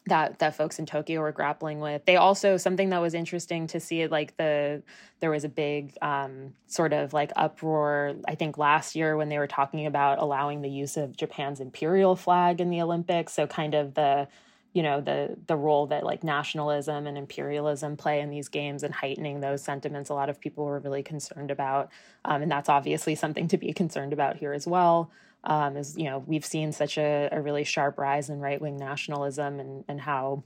that 0.06 0.38
that 0.38 0.54
folks 0.54 0.78
in 0.78 0.86
Tokyo 0.86 1.20
were 1.20 1.32
grappling 1.32 1.80
with. 1.80 2.04
They 2.04 2.16
also 2.16 2.56
something 2.56 2.90
that 2.90 3.00
was 3.00 3.14
interesting 3.14 3.66
to 3.68 3.80
see 3.80 4.02
it 4.02 4.10
like 4.10 4.36
the 4.36 4.82
there 5.20 5.30
was 5.30 5.44
a 5.44 5.48
big 5.48 5.96
um, 6.02 6.52
sort 6.66 6.92
of 6.92 7.12
like 7.12 7.32
uproar 7.36 8.14
I 8.28 8.34
think 8.34 8.58
last 8.58 8.94
year 8.94 9.16
when 9.16 9.30
they 9.30 9.38
were 9.38 9.46
talking 9.46 9.86
about 9.86 10.18
allowing 10.18 10.60
the 10.60 10.68
use 10.68 10.96
of 10.96 11.16
Japan's 11.16 11.60
imperial 11.60 12.16
flag 12.16 12.60
in 12.60 12.70
the 12.70 12.82
Olympics. 12.82 13.32
So 13.32 13.46
kind 13.46 13.74
of 13.74 13.94
the 13.94 14.28
you 14.74 14.82
know 14.82 15.00
the 15.00 15.36
the 15.46 15.56
role 15.56 15.86
that 15.86 16.04
like 16.04 16.22
nationalism 16.22 17.06
and 17.06 17.16
imperialism 17.16 17.96
play 17.96 18.20
in 18.20 18.28
these 18.28 18.48
games 18.48 18.82
and 18.82 18.92
heightening 18.92 19.40
those 19.40 19.62
sentiments. 19.62 20.10
A 20.10 20.14
lot 20.14 20.28
of 20.28 20.38
people 20.38 20.66
were 20.66 20.80
really 20.80 21.02
concerned 21.02 21.50
about, 21.50 21.90
um, 22.26 22.42
and 22.42 22.50
that's 22.50 22.68
obviously 22.68 23.14
something 23.14 23.48
to 23.48 23.56
be 23.56 23.72
concerned 23.82 24.12
about 24.12 24.36
here 24.36 24.52
as 24.52 24.66
well 24.66 25.10
um, 25.44 25.76
is 25.76 25.96
you 25.96 26.04
know 26.04 26.22
we've 26.26 26.44
seen 26.44 26.72
such 26.72 26.98
a, 26.98 27.28
a 27.30 27.40
really 27.40 27.64
sharp 27.64 27.98
rise 27.98 28.30
in 28.30 28.40
right 28.40 28.60
wing 28.60 28.76
nationalism 28.76 29.60
and 29.60 29.84
and 29.88 30.00
how 30.00 30.42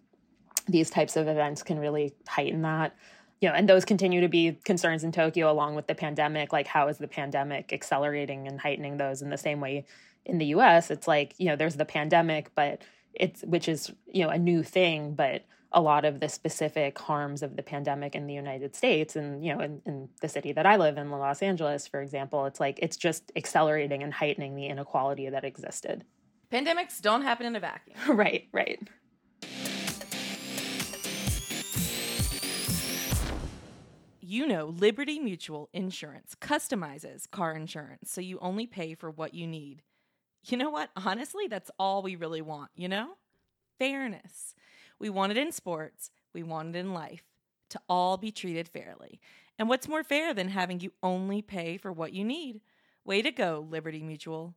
these 0.66 0.90
types 0.90 1.16
of 1.16 1.28
events 1.28 1.62
can 1.62 1.78
really 1.78 2.14
heighten 2.26 2.62
that. 2.62 2.94
You 3.40 3.48
know 3.48 3.54
and 3.54 3.68
those 3.68 3.84
continue 3.84 4.20
to 4.20 4.28
be 4.28 4.58
concerns 4.64 5.04
in 5.04 5.12
tokyo 5.12 5.50
along 5.50 5.76
with 5.76 5.86
the 5.86 5.94
pandemic 5.94 6.52
like 6.52 6.66
how 6.66 6.88
is 6.88 6.98
the 6.98 7.06
pandemic 7.06 7.72
accelerating 7.72 8.48
and 8.48 8.60
heightening 8.60 8.96
those 8.96 9.22
in 9.22 9.30
the 9.30 9.38
same 9.38 9.60
way 9.60 9.84
in 10.24 10.38
the 10.38 10.46
us 10.46 10.90
it's 10.90 11.06
like 11.06 11.34
you 11.38 11.46
know 11.46 11.54
there's 11.54 11.76
the 11.76 11.84
pandemic 11.84 12.50
but 12.56 12.82
it's 13.14 13.42
which 13.42 13.68
is 13.68 13.92
you 14.12 14.24
know 14.24 14.30
a 14.30 14.38
new 14.38 14.64
thing 14.64 15.14
but 15.14 15.44
a 15.72 15.80
lot 15.80 16.04
of 16.04 16.20
the 16.20 16.28
specific 16.28 16.98
harms 16.98 17.42
of 17.42 17.56
the 17.56 17.62
pandemic 17.62 18.14
in 18.14 18.26
the 18.26 18.34
United 18.34 18.74
States 18.74 19.16
and 19.16 19.44
you 19.44 19.54
know 19.54 19.60
in, 19.60 19.82
in, 19.84 20.08
the 20.20 20.28
city 20.28 20.52
that 20.52 20.66
I 20.66 20.76
live 20.76 20.96
in 20.96 21.10
Los 21.10 21.42
Angeles 21.42 21.86
for 21.86 22.00
example 22.00 22.46
it's 22.46 22.60
like 22.60 22.78
it's 22.80 22.96
just 22.96 23.30
accelerating 23.36 24.02
and 24.02 24.12
heightening 24.12 24.54
the 24.54 24.66
inequality 24.66 25.28
that 25.28 25.44
existed 25.44 26.04
pandemics 26.50 27.00
don't 27.00 27.22
happen 27.22 27.46
in 27.46 27.54
a 27.56 27.60
vacuum 27.60 27.96
right 28.16 28.48
right 28.52 28.80
you 34.28 34.46
know 34.46 34.66
Liberty 34.66 35.18
Mutual 35.18 35.70
Insurance 35.72 36.34
customizes 36.38 37.30
car 37.30 37.54
insurance 37.54 38.10
so 38.10 38.20
you 38.20 38.38
only 38.40 38.66
pay 38.66 38.94
for 38.94 39.10
what 39.10 39.32
you 39.32 39.46
need. 39.46 39.82
You 40.44 40.58
know 40.58 40.70
what? 40.70 40.90
Honestly, 40.96 41.46
that's 41.48 41.70
all 41.78 42.02
we 42.02 42.14
really 42.14 42.42
want, 42.42 42.70
you 42.76 42.88
know? 42.88 43.14
Fairness. 43.78 44.54
We 44.98 45.10
want 45.10 45.32
it 45.32 45.38
in 45.38 45.52
sports, 45.52 46.10
we 46.32 46.42
want 46.42 46.74
it 46.74 46.78
in 46.78 46.92
life 46.92 47.24
to 47.70 47.80
all 47.88 48.16
be 48.16 48.30
treated 48.30 48.68
fairly. 48.68 49.20
And 49.58 49.68
what's 49.68 49.88
more 49.88 50.04
fair 50.04 50.32
than 50.32 50.48
having 50.48 50.80
you 50.80 50.92
only 51.02 51.42
pay 51.42 51.76
for 51.76 51.92
what 51.92 52.12
you 52.12 52.24
need? 52.24 52.60
Way 53.04 53.22
to 53.22 53.30
go, 53.30 53.66
Liberty 53.68 54.02
Mutual. 54.02 54.54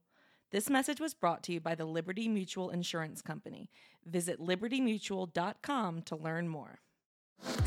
This 0.52 0.70
message 0.70 1.00
was 1.00 1.14
brought 1.14 1.44
to 1.44 1.54
you 1.54 1.60
by 1.60 1.76
the 1.76 1.86
Liberty 1.86 2.28
Mutual 2.28 2.70
Insurance 2.70 3.22
Company. 3.22 3.70
Visit 4.06 4.40
libertymutual.com 4.40 6.02
to 6.04 6.16
learn 6.16 6.48
more. 6.48 6.80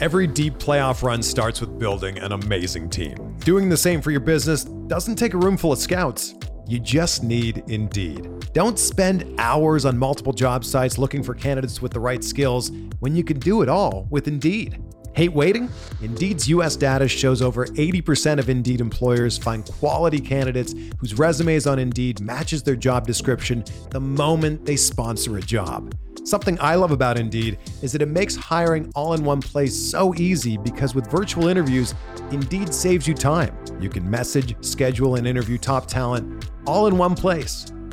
Every 0.00 0.26
deep 0.26 0.54
playoff 0.54 1.02
run 1.02 1.22
starts 1.22 1.60
with 1.60 1.78
building 1.78 2.18
an 2.18 2.32
amazing 2.32 2.90
team. 2.90 3.36
Doing 3.40 3.68
the 3.68 3.76
same 3.76 4.00
for 4.00 4.10
your 4.10 4.20
business 4.20 4.64
doesn't 4.64 5.16
take 5.16 5.34
a 5.34 5.38
room 5.38 5.56
full 5.56 5.72
of 5.72 5.78
scouts. 5.78 6.34
You 6.66 6.78
just 6.78 7.22
need 7.22 7.62
Indeed. 7.68 8.26
Don't 8.54 8.78
spend 8.78 9.34
hours 9.38 9.84
on 9.84 9.98
multiple 9.98 10.32
job 10.32 10.64
sites 10.64 10.96
looking 10.96 11.22
for 11.22 11.34
candidates 11.34 11.82
with 11.82 11.92
the 11.92 12.00
right 12.00 12.24
skills 12.24 12.70
when 13.00 13.14
you 13.14 13.22
can 13.22 13.38
do 13.38 13.60
it 13.60 13.68
all 13.68 14.06
with 14.10 14.28
Indeed. 14.28 14.80
Hate 15.14 15.32
waiting? 15.32 15.68
Indeed's 16.00 16.48
US 16.48 16.74
data 16.74 17.06
shows 17.06 17.42
over 17.42 17.66
80% 17.66 18.38
of 18.38 18.48
Indeed 18.48 18.80
employers 18.80 19.36
find 19.36 19.64
quality 19.64 20.20
candidates 20.20 20.74
whose 20.98 21.18
resumes 21.18 21.66
on 21.66 21.78
Indeed 21.78 22.20
matches 22.20 22.62
their 22.62 22.76
job 22.76 23.06
description 23.06 23.62
the 23.90 24.00
moment 24.00 24.64
they 24.64 24.76
sponsor 24.76 25.36
a 25.36 25.42
job. 25.42 25.94
Something 26.24 26.56
I 26.58 26.74
love 26.74 26.90
about 26.90 27.18
Indeed 27.18 27.58
is 27.82 27.92
that 27.92 28.00
it 28.00 28.08
makes 28.08 28.34
hiring 28.34 28.90
all 28.94 29.12
in 29.12 29.24
one 29.24 29.42
place 29.42 29.76
so 29.76 30.14
easy 30.14 30.56
because 30.56 30.94
with 30.94 31.10
virtual 31.10 31.48
interviews, 31.48 31.94
Indeed 32.30 32.72
saves 32.72 33.06
you 33.06 33.12
time. 33.12 33.54
You 33.78 33.90
can 33.90 34.08
message, 34.10 34.56
schedule, 34.64 35.16
and 35.16 35.26
interview 35.26 35.58
top 35.58 35.86
talent 35.86 36.50
all 36.66 36.86
in 36.86 36.96
one 36.96 37.14
place. 37.14 37.66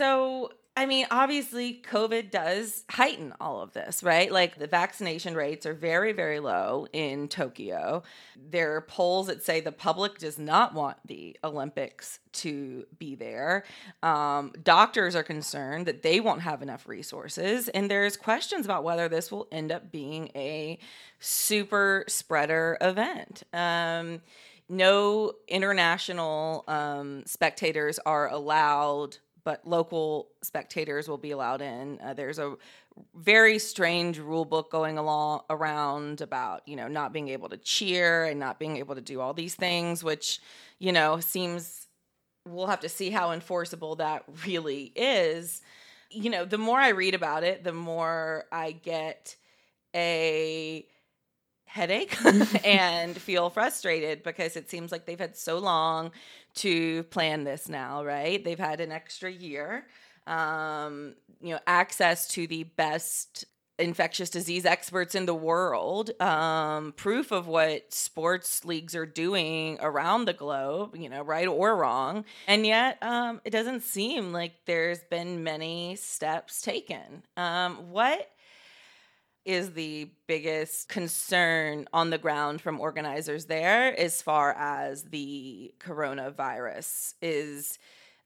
So, 0.00 0.52
I 0.78 0.86
mean, 0.86 1.06
obviously, 1.10 1.82
COVID 1.86 2.30
does 2.30 2.84
heighten 2.88 3.34
all 3.38 3.60
of 3.60 3.74
this, 3.74 4.02
right? 4.02 4.32
Like 4.32 4.58
the 4.58 4.66
vaccination 4.66 5.34
rates 5.34 5.66
are 5.66 5.74
very, 5.74 6.14
very 6.14 6.40
low 6.40 6.86
in 6.94 7.28
Tokyo. 7.28 8.02
There 8.34 8.76
are 8.76 8.80
polls 8.80 9.26
that 9.26 9.42
say 9.42 9.60
the 9.60 9.72
public 9.72 10.16
does 10.16 10.38
not 10.38 10.72
want 10.72 10.96
the 11.04 11.36
Olympics 11.44 12.20
to 12.32 12.86
be 12.98 13.14
there. 13.14 13.64
Um, 14.02 14.52
doctors 14.62 15.14
are 15.14 15.22
concerned 15.22 15.84
that 15.84 16.00
they 16.00 16.18
won't 16.18 16.40
have 16.40 16.62
enough 16.62 16.88
resources. 16.88 17.68
And 17.68 17.90
there's 17.90 18.16
questions 18.16 18.64
about 18.64 18.84
whether 18.84 19.06
this 19.06 19.30
will 19.30 19.48
end 19.52 19.70
up 19.70 19.92
being 19.92 20.30
a 20.34 20.78
super 21.18 22.06
spreader 22.08 22.78
event. 22.80 23.42
Um, 23.52 24.22
no 24.70 25.32
international 25.46 26.64
um, 26.68 27.24
spectators 27.26 27.98
are 28.06 28.30
allowed 28.30 29.18
but 29.44 29.66
local 29.66 30.28
spectators 30.42 31.08
will 31.08 31.18
be 31.18 31.30
allowed 31.30 31.60
in. 31.62 31.98
Uh, 32.02 32.14
there's 32.14 32.38
a 32.38 32.56
very 33.14 33.58
strange 33.58 34.18
rule 34.18 34.44
book 34.44 34.70
going 34.70 34.98
along 34.98 35.40
around 35.48 36.20
about 36.20 36.66
you 36.66 36.76
know 36.76 36.88
not 36.88 37.12
being 37.12 37.28
able 37.28 37.48
to 37.48 37.56
cheer 37.56 38.24
and 38.24 38.38
not 38.38 38.58
being 38.58 38.76
able 38.76 38.94
to 38.94 39.00
do 39.00 39.20
all 39.20 39.34
these 39.34 39.54
things, 39.54 40.02
which 40.04 40.40
you 40.78 40.92
know 40.92 41.20
seems 41.20 41.86
we'll 42.46 42.66
have 42.66 42.80
to 42.80 42.88
see 42.88 43.10
how 43.10 43.32
enforceable 43.32 43.96
that 43.96 44.24
really 44.46 44.92
is. 44.94 45.62
You 46.10 46.30
know, 46.30 46.44
the 46.44 46.58
more 46.58 46.78
I 46.78 46.88
read 46.88 47.14
about 47.14 47.44
it, 47.44 47.62
the 47.64 47.72
more 47.72 48.46
I 48.50 48.72
get 48.72 49.36
a 49.94 50.86
headache 51.64 52.16
and 52.64 53.16
feel 53.16 53.48
frustrated 53.48 54.22
because 54.22 54.56
it 54.56 54.68
seems 54.68 54.90
like 54.90 55.06
they've 55.06 55.18
had 55.20 55.36
so 55.36 55.58
long 55.58 56.10
to 56.56 57.04
plan 57.04 57.44
this 57.44 57.68
now, 57.68 58.04
right? 58.04 58.42
They've 58.42 58.58
had 58.58 58.80
an 58.80 58.92
extra 58.92 59.30
year. 59.30 59.86
Um, 60.26 61.14
you 61.40 61.54
know, 61.54 61.60
access 61.66 62.28
to 62.28 62.46
the 62.46 62.64
best 62.64 63.46
infectious 63.80 64.30
disease 64.30 64.64
experts 64.64 65.14
in 65.14 65.26
the 65.26 65.34
world, 65.34 66.10
um, 66.20 66.92
proof 66.92 67.32
of 67.32 67.46
what 67.46 67.92
sports 67.92 68.64
leagues 68.64 68.94
are 68.94 69.06
doing 69.06 69.78
around 69.80 70.26
the 70.26 70.32
globe, 70.32 70.94
you 70.96 71.08
know, 71.08 71.22
right 71.22 71.48
or 71.48 71.76
wrong. 71.76 72.24
And 72.46 72.66
yet, 72.66 72.98
um, 73.02 73.40
it 73.44 73.50
doesn't 73.50 73.82
seem 73.82 74.32
like 74.32 74.52
there's 74.66 75.02
been 75.04 75.42
many 75.42 75.96
steps 75.96 76.62
taken. 76.62 77.24
Um, 77.36 77.90
what 77.90 78.30
is 79.44 79.72
the 79.72 80.10
biggest 80.26 80.88
concern 80.88 81.86
on 81.92 82.10
the 82.10 82.18
ground 82.18 82.60
from 82.60 82.80
organizers 82.80 83.46
there 83.46 83.98
as 83.98 84.20
far 84.20 84.52
as 84.52 85.04
the 85.04 85.72
coronavirus 85.80 87.14
is 87.22 87.78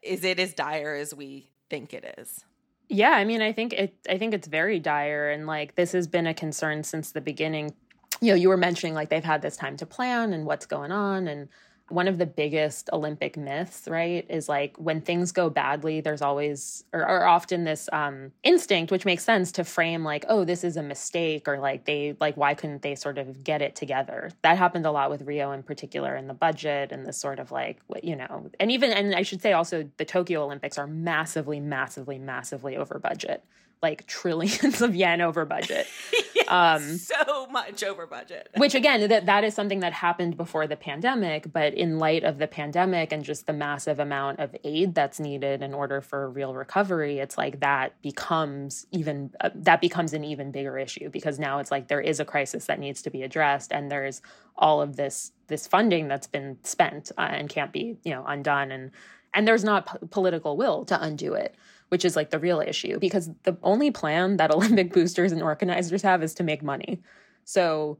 is 0.02 0.22
it 0.22 0.38
as 0.38 0.52
dire 0.52 0.94
as 0.94 1.14
we 1.14 1.50
think 1.70 1.94
it 1.94 2.16
is? 2.18 2.44
Yeah 2.88 3.12
i 3.12 3.24
mean 3.24 3.40
i 3.40 3.52
think 3.52 3.72
it 3.72 3.96
i 4.08 4.18
think 4.18 4.34
it's 4.34 4.48
very 4.48 4.78
dire 4.78 5.30
and 5.30 5.46
like 5.46 5.76
this 5.76 5.92
has 5.92 6.06
been 6.06 6.26
a 6.26 6.34
concern 6.34 6.82
since 6.84 7.12
the 7.12 7.20
beginning. 7.20 7.74
You 8.20 8.32
know 8.32 8.36
you 8.36 8.48
were 8.48 8.56
mentioning 8.56 8.94
like 8.94 9.08
they've 9.08 9.24
had 9.24 9.42
this 9.42 9.56
time 9.56 9.76
to 9.78 9.86
plan 9.86 10.32
and 10.32 10.46
what's 10.46 10.66
going 10.66 10.92
on 10.92 11.28
and 11.28 11.48
one 11.94 12.08
of 12.08 12.18
the 12.18 12.26
biggest 12.26 12.90
Olympic 12.92 13.36
myths, 13.36 13.86
right, 13.86 14.26
is 14.28 14.48
like 14.48 14.76
when 14.76 15.00
things 15.00 15.30
go 15.30 15.48
badly, 15.48 16.00
there's 16.00 16.22
always 16.22 16.84
or, 16.92 17.00
or, 17.00 17.26
often 17.26 17.64
this 17.64 17.88
um, 17.92 18.32
instinct, 18.42 18.90
which 18.90 19.04
makes 19.04 19.24
sense 19.24 19.52
to 19.52 19.64
frame 19.64 20.02
like, 20.02 20.24
oh, 20.28 20.44
this 20.44 20.64
is 20.64 20.76
a 20.76 20.82
mistake, 20.82 21.46
or 21.46 21.58
like 21.58 21.84
they 21.84 22.16
like 22.20 22.36
why 22.36 22.54
couldn't 22.54 22.82
they 22.82 22.96
sort 22.96 23.16
of 23.16 23.44
get 23.44 23.62
it 23.62 23.76
together? 23.76 24.30
That 24.42 24.58
happened 24.58 24.86
a 24.86 24.90
lot 24.90 25.10
with 25.10 25.22
Rio 25.22 25.52
in 25.52 25.62
particular, 25.62 26.16
in 26.16 26.26
the 26.26 26.34
budget 26.34 26.90
and 26.90 27.06
the 27.06 27.12
sort 27.12 27.38
of 27.38 27.52
like 27.52 27.78
you 28.02 28.16
know, 28.16 28.50
and 28.58 28.72
even 28.72 28.90
and 28.90 29.14
I 29.14 29.22
should 29.22 29.40
say 29.40 29.52
also 29.52 29.88
the 29.96 30.04
Tokyo 30.04 30.42
Olympics 30.42 30.76
are 30.76 30.88
massively, 30.88 31.60
massively, 31.60 32.18
massively 32.18 32.76
over 32.76 32.98
budget 32.98 33.44
like 33.84 34.06
trillions 34.08 34.80
of 34.80 34.96
yen 34.96 35.20
over 35.20 35.44
budget. 35.44 35.86
yes, 36.34 36.48
um, 36.48 36.96
so 36.96 37.46
much 37.48 37.84
over 37.84 38.06
budget. 38.06 38.48
which 38.56 38.74
again, 38.74 39.08
that 39.08 39.26
that 39.26 39.44
is 39.44 39.54
something 39.54 39.80
that 39.80 39.92
happened 39.92 40.36
before 40.38 40.66
the 40.66 40.74
pandemic, 40.74 41.52
but 41.52 41.74
in 41.74 41.98
light 41.98 42.24
of 42.24 42.38
the 42.38 42.48
pandemic 42.48 43.12
and 43.12 43.22
just 43.22 43.46
the 43.46 43.52
massive 43.52 44.00
amount 44.00 44.40
of 44.40 44.56
aid 44.64 44.94
that's 44.94 45.20
needed 45.20 45.62
in 45.62 45.74
order 45.74 46.00
for 46.00 46.30
real 46.30 46.54
recovery, 46.54 47.18
it's 47.18 47.36
like 47.36 47.60
that 47.60 48.00
becomes 48.00 48.86
even 48.90 49.30
uh, 49.40 49.50
that 49.54 49.82
becomes 49.82 50.14
an 50.14 50.24
even 50.24 50.50
bigger 50.50 50.78
issue 50.78 51.10
because 51.10 51.38
now 51.38 51.58
it's 51.58 51.70
like 51.70 51.88
there 51.88 52.00
is 52.00 52.18
a 52.18 52.24
crisis 52.24 52.64
that 52.64 52.80
needs 52.80 53.02
to 53.02 53.10
be 53.10 53.22
addressed 53.22 53.70
and 53.70 53.90
there's 53.90 54.22
all 54.56 54.80
of 54.80 54.96
this 54.96 55.32
this 55.48 55.66
funding 55.66 56.08
that's 56.08 56.26
been 56.26 56.56
spent 56.62 57.12
uh, 57.18 57.28
and 57.30 57.50
can't 57.50 57.70
be, 57.70 57.98
you 58.02 58.12
know, 58.12 58.24
undone 58.26 58.72
and 58.72 58.90
and 59.34 59.46
there's 59.46 59.64
not 59.64 59.86
p- 59.86 60.06
political 60.10 60.56
will 60.56 60.86
to 60.86 61.00
undo 61.02 61.34
it 61.34 61.54
which 61.88 62.04
is 62.04 62.16
like 62.16 62.30
the 62.30 62.38
real 62.38 62.60
issue 62.60 62.98
because 62.98 63.30
the 63.44 63.56
only 63.62 63.90
plan 63.90 64.36
that 64.36 64.50
Olympic 64.54 64.92
boosters 64.92 65.32
and 65.32 65.42
organizers 65.42 66.02
have 66.02 66.22
is 66.22 66.34
to 66.34 66.42
make 66.42 66.62
money. 66.62 67.02
So 67.44 67.98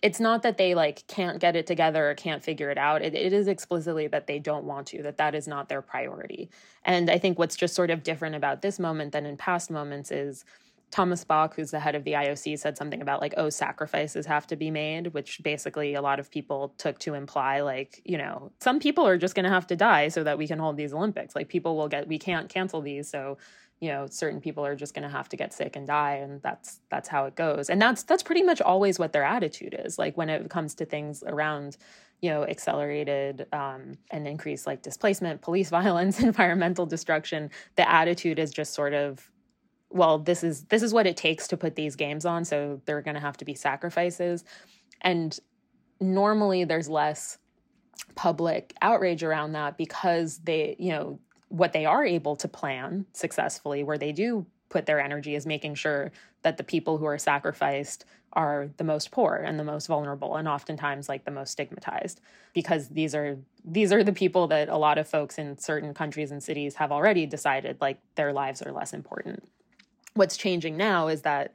it's 0.00 0.20
not 0.20 0.42
that 0.42 0.58
they 0.58 0.74
like 0.74 1.06
can't 1.08 1.40
get 1.40 1.56
it 1.56 1.66
together 1.66 2.10
or 2.10 2.14
can't 2.14 2.42
figure 2.42 2.70
it 2.70 2.78
out. 2.78 3.02
It, 3.02 3.14
it 3.14 3.32
is 3.32 3.48
explicitly 3.48 4.06
that 4.08 4.26
they 4.26 4.38
don't 4.38 4.64
want 4.64 4.86
to, 4.88 5.02
that 5.02 5.18
that 5.18 5.34
is 5.34 5.48
not 5.48 5.68
their 5.68 5.82
priority. 5.82 6.50
And 6.84 7.10
I 7.10 7.18
think 7.18 7.38
what's 7.38 7.56
just 7.56 7.74
sort 7.74 7.90
of 7.90 8.04
different 8.04 8.36
about 8.36 8.62
this 8.62 8.78
moment 8.78 9.12
than 9.12 9.26
in 9.26 9.36
past 9.36 9.70
moments 9.70 10.10
is 10.12 10.44
Thomas 10.90 11.22
Bach, 11.24 11.54
who's 11.54 11.70
the 11.70 11.80
head 11.80 11.94
of 11.94 12.04
the 12.04 12.12
IOC, 12.12 12.58
said 12.58 12.78
something 12.78 13.02
about 13.02 13.20
like, 13.20 13.34
oh, 13.36 13.50
sacrifices 13.50 14.26
have 14.26 14.46
to 14.46 14.56
be 14.56 14.70
made, 14.70 15.08
which 15.08 15.42
basically 15.42 15.94
a 15.94 16.02
lot 16.02 16.18
of 16.18 16.30
people 16.30 16.74
took 16.78 16.98
to 17.00 17.14
imply 17.14 17.60
like, 17.60 18.00
you 18.04 18.16
know, 18.16 18.50
some 18.60 18.80
people 18.80 19.06
are 19.06 19.18
just 19.18 19.34
going 19.34 19.44
to 19.44 19.50
have 19.50 19.66
to 19.66 19.76
die 19.76 20.08
so 20.08 20.24
that 20.24 20.38
we 20.38 20.46
can 20.46 20.58
hold 20.58 20.76
these 20.76 20.94
Olympics. 20.94 21.36
Like 21.36 21.48
people 21.48 21.76
will 21.76 21.88
get, 21.88 22.08
we 22.08 22.18
can't 22.18 22.48
cancel 22.48 22.80
these, 22.80 23.08
so 23.08 23.38
you 23.80 23.90
know, 23.90 24.08
certain 24.10 24.40
people 24.40 24.66
are 24.66 24.74
just 24.74 24.92
going 24.92 25.04
to 25.04 25.08
have 25.08 25.28
to 25.28 25.36
get 25.36 25.52
sick 25.52 25.76
and 25.76 25.86
die, 25.86 26.14
and 26.14 26.42
that's 26.42 26.80
that's 26.90 27.08
how 27.08 27.26
it 27.26 27.36
goes. 27.36 27.70
And 27.70 27.80
that's 27.80 28.02
that's 28.02 28.24
pretty 28.24 28.42
much 28.42 28.60
always 28.60 28.98
what 28.98 29.12
their 29.12 29.22
attitude 29.22 29.76
is. 29.78 29.98
Like 29.98 30.16
when 30.16 30.28
it 30.28 30.50
comes 30.50 30.74
to 30.76 30.84
things 30.84 31.22
around 31.24 31.76
you 32.20 32.30
know 32.30 32.44
accelerated 32.44 33.46
um, 33.52 33.96
and 34.10 34.26
increased 34.26 34.66
like 34.66 34.82
displacement 34.82 35.40
police 35.40 35.70
violence 35.78 36.20
environmental 36.20 36.86
destruction 36.86 37.50
the 37.76 37.88
attitude 37.88 38.38
is 38.38 38.50
just 38.50 38.74
sort 38.74 38.92
of 38.92 39.30
well, 39.90 40.18
this 40.18 40.44
is 40.44 40.64
this 40.64 40.82
is 40.82 40.92
what 40.92 41.06
it 41.06 41.16
takes 41.16 41.48
to 41.48 41.56
put 41.56 41.76
these 41.76 41.96
games 41.96 42.24
on, 42.24 42.44
so 42.44 42.80
there 42.84 42.98
are 42.98 43.02
going 43.02 43.14
to 43.14 43.20
have 43.20 43.36
to 43.38 43.44
be 43.44 43.54
sacrifices. 43.54 44.44
And 45.00 45.38
normally 46.00 46.64
there's 46.64 46.88
less 46.88 47.38
public 48.14 48.74
outrage 48.82 49.22
around 49.22 49.52
that 49.52 49.76
because 49.76 50.38
they, 50.38 50.76
you 50.78 50.90
know, 50.90 51.18
what 51.48 51.72
they 51.72 51.86
are 51.86 52.04
able 52.04 52.36
to 52.36 52.48
plan 52.48 53.06
successfully, 53.12 53.82
where 53.82 53.98
they 53.98 54.12
do 54.12 54.46
put 54.68 54.86
their 54.86 55.00
energy, 55.00 55.34
is 55.34 55.46
making 55.46 55.74
sure 55.74 56.12
that 56.42 56.58
the 56.58 56.64
people 56.64 56.98
who 56.98 57.06
are 57.06 57.18
sacrificed 57.18 58.04
are 58.34 58.68
the 58.76 58.84
most 58.84 59.10
poor 59.10 59.36
and 59.36 59.58
the 59.58 59.64
most 59.64 59.86
vulnerable 59.86 60.36
and 60.36 60.46
oftentimes 60.46 61.08
like 61.08 61.24
the 61.24 61.30
most 61.30 61.50
stigmatized 61.50 62.20
because 62.52 62.88
these 62.88 63.14
are 63.14 63.38
these 63.64 63.90
are 63.90 64.04
the 64.04 64.12
people 64.12 64.46
that 64.46 64.68
a 64.68 64.76
lot 64.76 64.98
of 64.98 65.08
folks 65.08 65.38
in 65.38 65.56
certain 65.56 65.94
countries 65.94 66.30
and 66.30 66.42
cities 66.42 66.74
have 66.74 66.92
already 66.92 67.24
decided 67.24 67.80
like 67.80 67.98
their 68.16 68.34
lives 68.34 68.60
are 68.60 68.70
less 68.70 68.92
important 68.92 69.48
what's 70.14 70.36
changing 70.36 70.76
now 70.76 71.08
is 71.08 71.22
that 71.22 71.52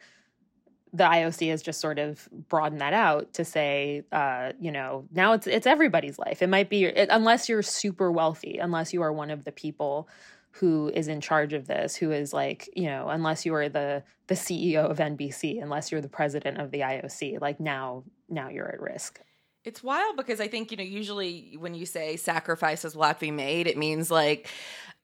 the 0.94 1.04
IOC 1.04 1.50
has 1.50 1.64
just 1.64 1.82
sort 1.82 1.98
of 1.98 2.30
broadened 2.50 2.82
that 2.82 2.94
out 2.94 3.34
to 3.34 3.44
say, 3.44 4.04
uh, 4.12 4.52
you 4.60 4.72
know, 4.72 5.06
now 5.12 5.34
it's 5.34 5.48
it's 5.48 5.66
everybody's 5.66 6.20
life. 6.20 6.42
It 6.42 6.50
might 6.50 6.70
be 6.70 6.86
it, 6.86 7.10
unless 7.12 7.50
you're 7.50 7.64
super 7.64 8.12
wealthy, 8.12 8.60
unless 8.60 8.94
you 8.94 9.02
are 9.02 9.12
one 9.12 9.32
of 9.32 9.44
the 9.44 9.52
people 9.52 10.08
who 10.52 10.92
is 10.94 11.08
in 11.08 11.20
charge 11.20 11.54
of 11.54 11.66
this, 11.66 11.96
who 11.96 12.12
is 12.12 12.32
like, 12.32 12.70
you 12.76 12.86
know, 12.86 13.10
unless 13.10 13.44
you 13.44 13.56
are 13.56 13.70
the 13.70 14.04
the 14.28 14.36
CEO 14.36 14.90
of 14.90 15.00
NBC, 15.00 15.62
unless 15.62 15.92
you're 15.92 16.00
the 16.00 16.08
president 16.08 16.60
of 16.60 16.70
the 16.70 16.82
IOC, 16.82 17.42
like 17.42 17.60
now 17.60 18.04
now 18.30 18.50
you're 18.50 18.72
at 18.72 18.80
risk. 18.80 19.20
It's 19.66 19.82
wild 19.82 20.18
because 20.18 20.42
I 20.42 20.50
think, 20.50 20.72
you 20.72 20.78
know, 20.78 20.84
usually 20.84 21.56
when 21.58 21.74
you 21.74 21.86
say 21.86 22.18
sacrifices 22.18 22.96
will 22.96 23.04
have 23.04 23.18
to 23.20 23.22
be 23.22 23.32
made, 23.32 23.66
it 23.66 23.78
means 23.78 24.12
like, 24.12 24.50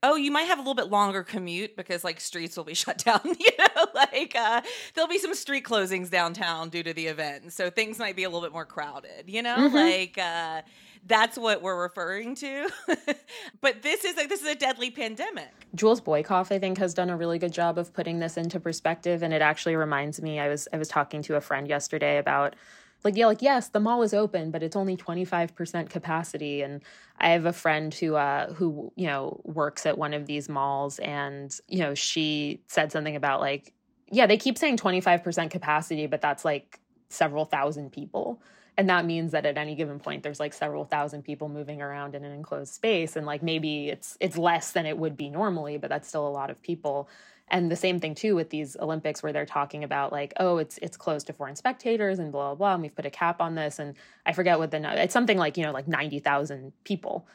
oh, 0.01 0.15
you 0.15 0.31
might 0.31 0.43
have 0.43 0.57
a 0.57 0.62
little 0.62 0.75
bit 0.75 0.88
longer 0.88 1.23
commute 1.23 1.75
because 1.75 2.03
like 2.03 2.19
streets 2.19 2.55
will 2.55 2.63
be 2.63 2.73
shut 2.85 2.97
down, 2.99 3.21
you 3.25 3.51
know, 3.57 3.85
like 3.93 4.35
uh, 4.35 4.62
there'll 4.93 5.09
be 5.09 5.17
some 5.17 5.33
street 5.33 5.63
closings 5.63 6.09
downtown 6.09 6.69
due 6.69 6.83
to 6.83 6.93
the 6.93 7.07
event. 7.07 7.53
So 7.53 7.69
things 7.69 7.99
might 7.99 8.15
be 8.15 8.23
a 8.23 8.29
little 8.29 8.41
bit 8.41 8.53
more 8.53 8.65
crowded, 8.65 9.25
you 9.27 9.41
know, 9.41 9.55
mm-hmm. 9.55 9.75
like, 9.75 10.17
uh, 10.17 10.62
that's 11.07 11.38
what 11.38 11.62
we're 11.62 11.81
referring 11.81 12.35
to. 12.35 12.69
but 13.62 13.81
this 13.81 14.03
is 14.03 14.17
like 14.17 14.29
this 14.29 14.41
is 14.41 14.47
a 14.47 14.55
deadly 14.55 14.91
pandemic. 14.91 15.49
Jules 15.75 16.01
Boykoff, 16.01 16.51
I 16.51 16.59
think, 16.59 16.77
has 16.77 16.93
done 16.93 17.09
a 17.09 17.17
really 17.17 17.39
good 17.39 17.53
job 17.53 17.77
of 17.77 17.93
putting 17.93 18.19
this 18.19 18.38
into 18.38 18.59
perspective. 18.59 19.23
And 19.23 19.33
it 19.33 19.41
actually 19.41 19.75
reminds 19.75 20.21
me, 20.21 20.39
I 20.39 20.49
was 20.49 20.67
I 20.73 20.77
was 20.77 20.88
talking 20.88 21.21
to 21.23 21.35
a 21.35 21.41
friend 21.41 21.67
yesterday 21.67 22.17
about 22.17 22.55
like 23.03 23.15
yeah 23.15 23.27
like 23.27 23.41
yes 23.41 23.69
the 23.69 23.79
mall 23.79 24.01
is 24.01 24.13
open 24.13 24.51
but 24.51 24.63
it's 24.63 24.75
only 24.75 24.97
25% 24.97 25.89
capacity. 25.89 26.62
And 26.62 26.81
i 27.19 27.29
have 27.29 27.45
a 27.45 27.53
friend 27.53 27.93
who 27.93 28.15
uh 28.15 28.53
who 28.53 28.91
you 28.95 29.07
know 29.07 29.41
works 29.43 29.85
at 29.85 29.97
one 29.97 30.13
of 30.13 30.25
these 30.25 30.49
malls 30.49 30.99
and 30.99 31.55
you 31.67 31.79
know 31.79 31.93
she 31.93 32.62
said 32.67 32.91
something 32.91 33.15
about 33.15 33.41
like 33.41 33.73
yeah 34.12 34.25
they 34.25 34.38
keep 34.38 34.57
saying 34.57 34.77
25% 34.77 35.51
capacity 35.51 36.07
but 36.07 36.21
that's 36.21 36.45
like 36.45 36.79
several 37.09 37.45
thousand 37.45 37.91
people. 37.91 38.41
And 38.77 38.89
that 38.89 39.05
means 39.05 39.33
that 39.33 39.45
at 39.45 39.57
any 39.57 39.75
given 39.75 39.99
point 39.99 40.23
there's 40.23 40.39
like 40.39 40.53
several 40.53 40.85
thousand 40.85 41.23
people 41.23 41.49
moving 41.49 41.81
around 41.81 42.15
in 42.15 42.23
an 42.23 42.31
enclosed 42.31 42.73
space. 42.73 43.17
And 43.17 43.25
like 43.25 43.43
maybe 43.43 43.89
it's 43.89 44.15
it's 44.21 44.38
less 44.38 44.71
than 44.71 44.85
it 44.85 44.97
would 44.97 45.17
be 45.17 45.29
normally 45.29 45.77
but 45.77 45.89
that's 45.89 46.07
still 46.07 46.27
a 46.27 46.29
lot 46.29 46.49
of 46.49 46.62
people 46.62 47.09
and 47.51 47.71
the 47.71 47.75
same 47.75 47.99
thing 47.99 48.15
too 48.15 48.35
with 48.35 48.49
these 48.49 48.77
olympics 48.77 49.23
where 49.23 49.33
they're 49.33 49.45
talking 49.45 49.83
about 49.83 50.12
like 50.12 50.33
oh 50.39 50.57
it's 50.57 50.77
it's 50.81 50.97
closed 50.97 51.27
to 51.27 51.33
foreign 51.33 51.55
spectators 51.55 52.19
and 52.19 52.31
blah 52.31 52.49
blah 52.49 52.55
blah 52.55 52.73
and 52.73 52.81
we've 52.81 52.95
put 52.95 53.05
a 53.05 53.09
cap 53.09 53.41
on 53.41 53.55
this. 53.55 53.79
And 53.79 53.95
i 54.25 54.33
forget 54.33 54.59
what 54.59 54.71
the 54.71 55.01
it's 55.01 55.13
something 55.13 55.38
like 55.38 55.57
you 55.57 55.63
know 55.63 55.71
like 55.71 55.88
90,000 55.88 56.73
people 56.83 57.27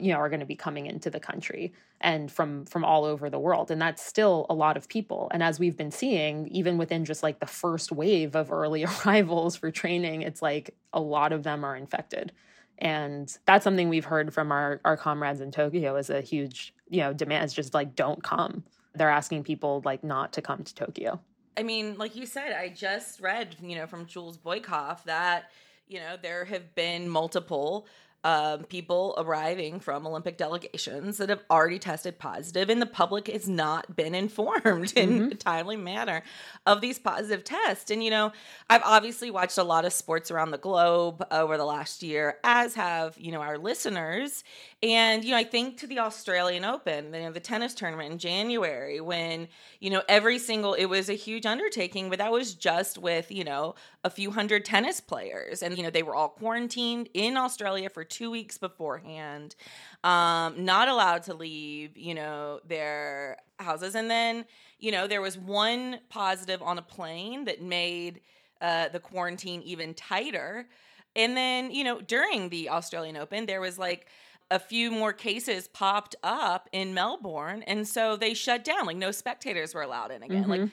you 0.00 0.12
know 0.12 0.18
are 0.18 0.28
going 0.28 0.40
to 0.40 0.46
be 0.46 0.56
coming 0.56 0.86
into 0.86 1.10
the 1.10 1.20
country 1.20 1.72
and 2.00 2.30
from 2.30 2.64
from 2.66 2.84
all 2.84 3.04
over 3.04 3.30
the 3.30 3.38
world. 3.38 3.70
And 3.70 3.80
that's 3.80 4.04
still 4.04 4.46
a 4.50 4.54
lot 4.54 4.76
of 4.76 4.88
people. 4.88 5.28
And 5.32 5.42
as 5.42 5.58
we've 5.58 5.76
been 5.76 5.90
seeing 5.90 6.48
even 6.48 6.78
within 6.78 7.04
just 7.04 7.22
like 7.22 7.40
the 7.40 7.46
first 7.46 7.92
wave 7.92 8.34
of 8.34 8.52
early 8.52 8.84
arrivals 9.06 9.56
for 9.56 9.70
training 9.70 10.22
it's 10.22 10.42
like 10.42 10.74
a 10.92 11.00
lot 11.00 11.32
of 11.32 11.42
them 11.42 11.64
are 11.64 11.76
infected. 11.76 12.32
And 12.78 13.34
that's 13.46 13.64
something 13.64 13.88
we've 13.88 14.04
heard 14.04 14.34
from 14.34 14.52
our 14.52 14.80
our 14.84 14.96
comrades 14.96 15.40
in 15.40 15.50
Tokyo 15.50 15.96
is 15.96 16.10
a 16.10 16.20
huge 16.20 16.74
you 16.88 17.00
know 17.00 17.12
demand 17.12 17.44
is 17.44 17.54
just 17.54 17.74
like 17.74 17.94
don't 17.94 18.22
come 18.22 18.64
they're 18.96 19.10
asking 19.10 19.44
people 19.44 19.82
like 19.84 20.02
not 20.02 20.32
to 20.34 20.42
come 20.42 20.64
to 20.64 20.74
Tokyo. 20.74 21.20
I 21.56 21.62
mean, 21.62 21.96
like 21.96 22.16
you 22.16 22.26
said, 22.26 22.52
I 22.52 22.68
just 22.68 23.20
read, 23.20 23.56
you 23.62 23.76
know, 23.76 23.86
from 23.86 24.06
Jules 24.06 24.36
Boykoff 24.36 25.04
that, 25.04 25.50
you 25.88 26.00
know, 26.00 26.16
there 26.20 26.44
have 26.44 26.74
been 26.74 27.08
multiple 27.08 27.86
um, 28.26 28.64
people 28.64 29.14
arriving 29.18 29.78
from 29.78 30.04
Olympic 30.04 30.36
delegations 30.36 31.18
that 31.18 31.28
have 31.28 31.44
already 31.48 31.78
tested 31.78 32.18
positive, 32.18 32.68
and 32.68 32.82
the 32.82 32.86
public 32.86 33.28
has 33.28 33.48
not 33.48 33.94
been 33.94 34.16
informed 34.16 34.92
in 34.96 35.10
mm-hmm. 35.10 35.30
a 35.30 35.34
timely 35.36 35.76
manner 35.76 36.24
of 36.66 36.80
these 36.80 36.98
positive 36.98 37.44
tests. 37.44 37.88
And, 37.88 38.02
you 38.02 38.10
know, 38.10 38.32
I've 38.68 38.82
obviously 38.84 39.30
watched 39.30 39.58
a 39.58 39.62
lot 39.62 39.84
of 39.84 39.92
sports 39.92 40.32
around 40.32 40.50
the 40.50 40.58
globe 40.58 41.24
over 41.30 41.56
the 41.56 41.64
last 41.64 42.02
year, 42.02 42.38
as 42.42 42.74
have, 42.74 43.16
you 43.16 43.30
know, 43.30 43.40
our 43.40 43.58
listeners. 43.58 44.42
And, 44.82 45.24
you 45.24 45.30
know, 45.30 45.36
I 45.36 45.44
think 45.44 45.78
to 45.78 45.86
the 45.86 46.00
Australian 46.00 46.64
Open, 46.64 47.14
you 47.14 47.20
know, 47.20 47.30
the 47.30 47.38
tennis 47.38 47.74
tournament 47.74 48.10
in 48.10 48.18
January, 48.18 49.00
when, 49.00 49.46
you 49.78 49.90
know, 49.90 50.02
every 50.08 50.40
single, 50.40 50.74
it 50.74 50.86
was 50.86 51.08
a 51.08 51.14
huge 51.14 51.46
undertaking, 51.46 52.10
but 52.10 52.18
that 52.18 52.32
was 52.32 52.54
just 52.54 52.98
with, 52.98 53.30
you 53.30 53.44
know, 53.44 53.76
a 54.06 54.10
few 54.10 54.30
hundred 54.30 54.64
tennis 54.64 55.00
players. 55.00 55.62
And, 55.62 55.76
you 55.76 55.82
know, 55.82 55.90
they 55.90 56.04
were 56.04 56.14
all 56.14 56.28
quarantined 56.28 57.08
in 57.12 57.36
Australia 57.36 57.90
for 57.90 58.04
two 58.04 58.30
weeks 58.30 58.56
beforehand, 58.56 59.56
um, 60.04 60.64
not 60.64 60.86
allowed 60.88 61.22
to 61.24 61.34
leave, 61.34 61.96
you 61.96 62.14
know, 62.14 62.60
their 62.64 63.36
houses. 63.58 63.94
And 63.96 64.08
then, 64.08 64.44
you 64.78 64.92
know, 64.92 65.06
there 65.06 65.20
was 65.20 65.36
one 65.36 65.98
positive 66.08 66.62
on 66.62 66.78
a 66.78 66.82
plane 66.82 67.46
that 67.46 67.60
made 67.60 68.20
uh, 68.60 68.88
the 68.88 69.00
quarantine 69.00 69.60
even 69.62 69.92
tighter. 69.92 70.68
And 71.16 71.36
then, 71.36 71.72
you 71.72 71.82
know, 71.82 72.00
during 72.00 72.50
the 72.50 72.70
Australian 72.70 73.16
Open, 73.16 73.46
there 73.46 73.60
was 73.60 73.76
like, 73.78 74.06
a 74.48 74.60
few 74.60 74.92
more 74.92 75.12
cases 75.12 75.66
popped 75.66 76.14
up 76.22 76.68
in 76.70 76.94
Melbourne, 76.94 77.64
and 77.66 77.82
so 77.88 78.16
they 78.16 78.32
shut 78.32 78.62
down. 78.62 78.86
Like 78.86 78.96
no 78.96 79.10
spectators 79.10 79.74
were 79.74 79.82
allowed 79.82 80.12
in 80.12 80.22
again. 80.22 80.42
Mm-hmm. 80.42 80.50
Like, 80.50 80.70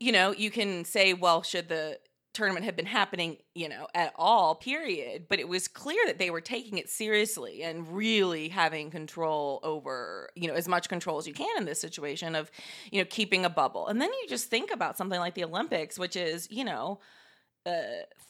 you 0.00 0.10
know, 0.10 0.32
you 0.32 0.50
can 0.50 0.84
say, 0.84 1.14
well, 1.14 1.44
should 1.44 1.68
the 1.68 2.00
tournament 2.32 2.64
had 2.64 2.76
been 2.76 2.86
happening, 2.86 3.36
you 3.54 3.68
know, 3.68 3.86
at 3.94 4.12
all, 4.16 4.54
period. 4.54 5.26
But 5.28 5.38
it 5.38 5.48
was 5.48 5.68
clear 5.68 5.98
that 6.06 6.18
they 6.18 6.30
were 6.30 6.40
taking 6.40 6.78
it 6.78 6.88
seriously 6.88 7.62
and 7.62 7.94
really 7.94 8.48
having 8.48 8.90
control 8.90 9.60
over, 9.62 10.30
you 10.34 10.48
know, 10.48 10.54
as 10.54 10.68
much 10.68 10.88
control 10.88 11.18
as 11.18 11.26
you 11.26 11.34
can 11.34 11.56
in 11.58 11.64
this 11.64 11.80
situation 11.80 12.34
of, 12.34 12.50
you 12.90 13.00
know, 13.00 13.06
keeping 13.08 13.44
a 13.44 13.50
bubble. 13.50 13.88
And 13.88 14.00
then 14.00 14.10
you 14.10 14.28
just 14.28 14.48
think 14.48 14.70
about 14.70 14.96
something 14.96 15.20
like 15.20 15.34
the 15.34 15.44
Olympics, 15.44 15.98
which 15.98 16.16
is, 16.16 16.48
you 16.50 16.64
know, 16.64 17.00
uh, 17.64 17.72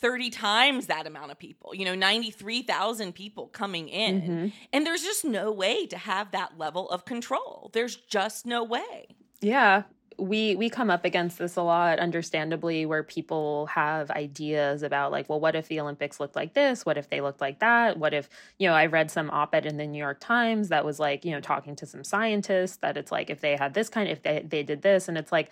30 0.01 0.31
times 0.31 0.87
that 0.88 1.07
amount 1.07 1.31
of 1.31 1.38
people, 1.38 1.75
you 1.75 1.85
know, 1.85 1.95
93,000 1.95 3.15
people 3.15 3.47
coming 3.47 3.88
in. 3.88 4.21
Mm-hmm. 4.21 4.49
And 4.73 4.87
there's 4.87 5.03
just 5.03 5.25
no 5.25 5.51
way 5.53 5.87
to 5.87 5.97
have 5.97 6.33
that 6.33 6.59
level 6.59 6.91
of 6.91 7.05
control. 7.05 7.71
There's 7.73 7.97
just 7.97 8.45
no 8.45 8.65
way. 8.65 9.17
Yeah. 9.41 9.85
We 10.23 10.55
we 10.55 10.71
come 10.71 10.89
up 10.89 11.05
against 11.05 11.39
this 11.39 11.57
a 11.57 11.63
lot 11.63 11.99
understandably 11.99 12.87
where 12.87 13.03
people 13.03 13.67
have 13.67 14.09
ideas 14.13 14.85
about 14.85 15.11
like 15.11 15.29
well 15.29 15.41
what 15.41 15.57
if 15.57 15.67
the 15.67 15.81
Olympics 15.81 16.21
looked 16.21 16.37
like 16.37 16.55
this 16.55 16.87
what 16.87 16.97
if 16.97 17.11
they 17.11 17.21
looked 17.21 17.41
like 17.41 17.59
that 17.59 17.99
what 17.99 18.15
if 18.15 18.29
you 18.57 18.69
know 18.69 18.75
I 18.75 18.87
read 18.87 19.11
some 19.11 19.31
op-ed 19.31 19.67
in 19.67 19.79
the 19.79 19.87
New 19.87 19.99
York 19.99 20.21
Times 20.21 20.69
that 20.69 20.85
was 20.85 21.01
like 21.01 21.25
you 21.25 21.33
know 21.33 21.41
talking 21.41 21.75
to 21.75 21.87
some 21.87 22.05
scientists 22.05 22.77
that 22.77 22.97
it's 22.97 23.11
like 23.11 23.31
if 23.31 23.41
they 23.41 23.57
had 23.57 23.75
this 23.75 23.89
kind 23.89 24.09
if 24.09 24.23
they 24.23 24.45
they 24.47 24.63
did 24.63 24.83
this 24.83 25.09
and 25.09 25.19
it's 25.19 25.33
like 25.33 25.51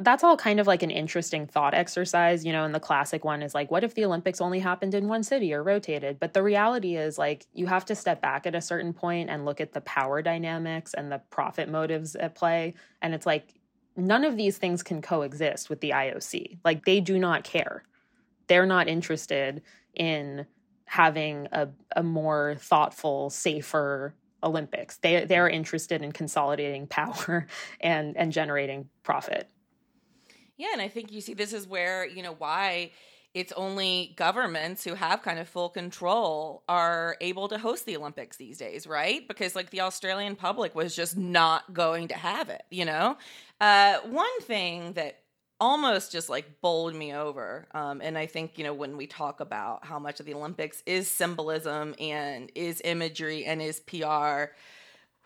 that's 0.00 0.24
all 0.24 0.36
kind 0.36 0.58
of 0.58 0.66
like 0.66 0.82
an 0.82 0.90
interesting 0.90 1.46
thought 1.46 1.74
exercise, 1.74 2.44
you 2.44 2.52
know, 2.52 2.64
and 2.64 2.74
the 2.74 2.80
classic 2.80 3.22
one 3.22 3.42
is 3.42 3.54
like, 3.54 3.70
what 3.70 3.84
if 3.84 3.94
the 3.94 4.04
Olympics 4.06 4.40
only 4.40 4.58
happened 4.58 4.94
in 4.94 5.08
one 5.08 5.22
city 5.22 5.52
or 5.52 5.62
rotated? 5.62 6.18
But 6.18 6.32
the 6.32 6.42
reality 6.42 6.96
is, 6.96 7.18
like, 7.18 7.46
you 7.52 7.66
have 7.66 7.84
to 7.84 7.94
step 7.94 8.22
back 8.22 8.46
at 8.46 8.54
a 8.54 8.62
certain 8.62 8.94
point 8.94 9.28
and 9.28 9.44
look 9.44 9.60
at 9.60 9.74
the 9.74 9.82
power 9.82 10.22
dynamics 10.22 10.94
and 10.94 11.12
the 11.12 11.20
profit 11.28 11.68
motives 11.68 12.16
at 12.16 12.34
play. 12.34 12.74
And 13.02 13.14
it's 13.14 13.26
like, 13.26 13.59
none 13.96 14.24
of 14.24 14.36
these 14.36 14.58
things 14.58 14.82
can 14.82 15.02
coexist 15.02 15.68
with 15.68 15.80
the 15.80 15.90
IOC. 15.90 16.58
Like, 16.64 16.84
they 16.84 17.00
do 17.00 17.18
not 17.18 17.44
care. 17.44 17.84
They're 18.46 18.66
not 18.66 18.88
interested 18.88 19.62
in 19.94 20.46
having 20.84 21.46
a, 21.52 21.68
a 21.94 22.02
more 22.02 22.56
thoughtful, 22.58 23.30
safer 23.30 24.14
Olympics. 24.42 24.96
They 24.98 25.24
they're 25.24 25.48
interested 25.48 26.02
in 26.02 26.12
consolidating 26.12 26.86
power 26.88 27.46
and 27.80 28.16
and 28.16 28.32
generating 28.32 28.88
profit. 29.02 29.48
Yeah, 30.56 30.68
and 30.72 30.82
I 30.82 30.88
think 30.88 31.10
you 31.10 31.20
see 31.20 31.32
this 31.32 31.54
is 31.54 31.66
where, 31.66 32.06
you 32.06 32.22
know, 32.22 32.34
why 32.34 32.90
it's 33.32 33.52
only 33.52 34.14
governments 34.16 34.82
who 34.82 34.94
have 34.94 35.22
kind 35.22 35.38
of 35.38 35.48
full 35.48 35.68
control 35.68 36.64
are 36.68 37.16
able 37.20 37.48
to 37.48 37.58
host 37.58 37.86
the 37.86 37.96
Olympics 37.96 38.36
these 38.36 38.58
days, 38.58 38.86
right? 38.86 39.26
Because 39.28 39.54
like 39.54 39.70
the 39.70 39.82
Australian 39.82 40.34
public 40.34 40.74
was 40.74 40.96
just 40.96 41.16
not 41.16 41.72
going 41.72 42.08
to 42.08 42.14
have 42.14 42.48
it, 42.48 42.62
you 42.70 42.84
know? 42.84 43.16
Uh, 43.60 43.98
one 44.00 44.40
thing 44.42 44.94
that 44.94 45.20
almost 45.60 46.10
just 46.10 46.28
like 46.28 46.60
bowled 46.60 46.94
me 46.94 47.14
over. 47.14 47.68
Um, 47.72 48.00
and 48.00 48.16
I 48.16 48.26
think, 48.26 48.56
you 48.56 48.64
know, 48.64 48.72
when 48.72 48.96
we 48.96 49.06
talk 49.06 49.40
about 49.40 49.84
how 49.84 49.98
much 49.98 50.18
of 50.18 50.26
the 50.26 50.34
Olympics 50.34 50.82
is 50.86 51.08
symbolism 51.08 51.94
and 52.00 52.50
is 52.54 52.80
imagery 52.84 53.44
and 53.44 53.60
is 53.60 53.80
PR, 53.80 54.54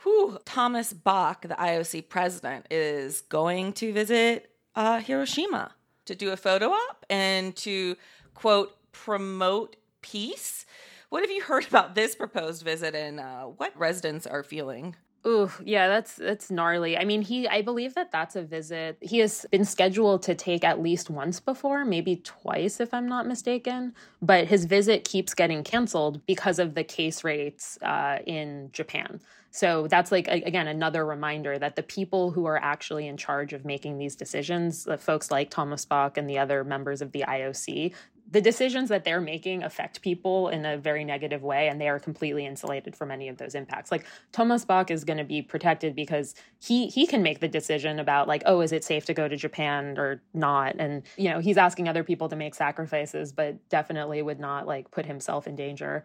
Whew, 0.02 0.38
Thomas 0.44 0.92
Bach, 0.92 1.42
the 1.42 1.54
IOC 1.54 2.10
president, 2.10 2.66
is 2.70 3.22
going 3.22 3.72
to 3.74 3.92
visit 3.92 4.50
uh, 4.74 5.00
Hiroshima 5.00 5.72
to 6.06 6.14
do 6.14 6.30
a 6.30 6.36
photo 6.36 6.66
op 6.66 7.04
and 7.08 7.54
to 7.56 7.96
quote 8.34 8.76
promote 8.92 9.76
peace. 10.02 10.66
What 11.08 11.22
have 11.22 11.30
you 11.30 11.42
heard 11.42 11.66
about 11.66 11.94
this 11.94 12.14
proposed 12.14 12.62
visit 12.62 12.94
and 12.94 13.20
uh, 13.20 13.44
what 13.44 13.76
residents 13.78 14.26
are 14.26 14.42
feeling? 14.42 14.96
Ooh, 15.26 15.50
yeah, 15.64 15.88
that's 15.88 16.16
that's 16.16 16.50
gnarly. 16.50 16.98
I 16.98 17.04
mean, 17.04 17.22
he 17.22 17.48
I 17.48 17.62
believe 17.62 17.94
that 17.94 18.12
that's 18.12 18.36
a 18.36 18.42
visit 18.42 18.98
he 19.00 19.20
has 19.20 19.46
been 19.50 19.64
scheduled 19.64 20.22
to 20.24 20.34
take 20.34 20.64
at 20.64 20.82
least 20.82 21.08
once 21.08 21.40
before, 21.40 21.84
maybe 21.84 22.16
twice 22.16 22.78
if 22.78 22.92
I'm 22.92 23.08
not 23.08 23.26
mistaken. 23.26 23.94
But 24.20 24.48
his 24.48 24.66
visit 24.66 25.04
keeps 25.04 25.32
getting 25.32 25.64
canceled 25.64 26.24
because 26.26 26.58
of 26.58 26.74
the 26.74 26.84
case 26.84 27.24
rates 27.24 27.78
uh, 27.80 28.18
in 28.26 28.68
Japan. 28.72 29.20
So 29.54 29.86
that's 29.86 30.10
like 30.10 30.26
again 30.26 30.66
another 30.66 31.06
reminder 31.06 31.60
that 31.60 31.76
the 31.76 31.84
people 31.84 32.32
who 32.32 32.44
are 32.44 32.60
actually 32.60 33.06
in 33.06 33.16
charge 33.16 33.52
of 33.52 33.64
making 33.64 33.98
these 33.98 34.16
decisions, 34.16 34.82
the 34.82 34.98
folks 34.98 35.30
like 35.30 35.48
Thomas 35.48 35.84
Bach 35.84 36.18
and 36.18 36.28
the 36.28 36.40
other 36.40 36.64
members 36.64 37.00
of 37.00 37.12
the 37.12 37.24
IOC, 37.28 37.94
the 38.28 38.40
decisions 38.40 38.88
that 38.88 39.04
they're 39.04 39.20
making 39.20 39.62
affect 39.62 40.02
people 40.02 40.48
in 40.48 40.66
a 40.66 40.76
very 40.76 41.04
negative 41.04 41.44
way 41.44 41.68
and 41.68 41.80
they 41.80 41.86
are 41.86 42.00
completely 42.00 42.44
insulated 42.44 42.96
from 42.96 43.12
any 43.12 43.28
of 43.28 43.36
those 43.36 43.54
impacts. 43.54 43.92
Like 43.92 44.06
thomas 44.32 44.64
bach 44.64 44.90
is 44.90 45.04
going 45.04 45.18
to 45.18 45.24
be 45.24 45.40
protected 45.40 45.94
because 45.94 46.34
he 46.58 46.88
he 46.88 47.06
can 47.06 47.22
make 47.22 47.38
the 47.38 47.46
decision 47.46 48.00
about 48.00 48.26
like 48.26 48.42
oh 48.46 48.60
is 48.60 48.72
it 48.72 48.82
safe 48.82 49.04
to 49.04 49.14
go 49.14 49.28
to 49.28 49.36
japan 49.36 49.96
or 49.96 50.20
not? 50.32 50.74
And 50.80 51.04
you 51.16 51.30
know 51.30 51.38
he's 51.38 51.58
asking 51.58 51.88
other 51.88 52.02
people 52.02 52.28
to 52.28 52.34
make 52.34 52.56
sacrifices 52.56 53.30
but 53.30 53.68
definitely 53.68 54.20
would 54.20 54.40
not 54.40 54.66
like 54.66 54.90
put 54.90 55.06
himself 55.06 55.46
in 55.46 55.54
danger. 55.54 56.04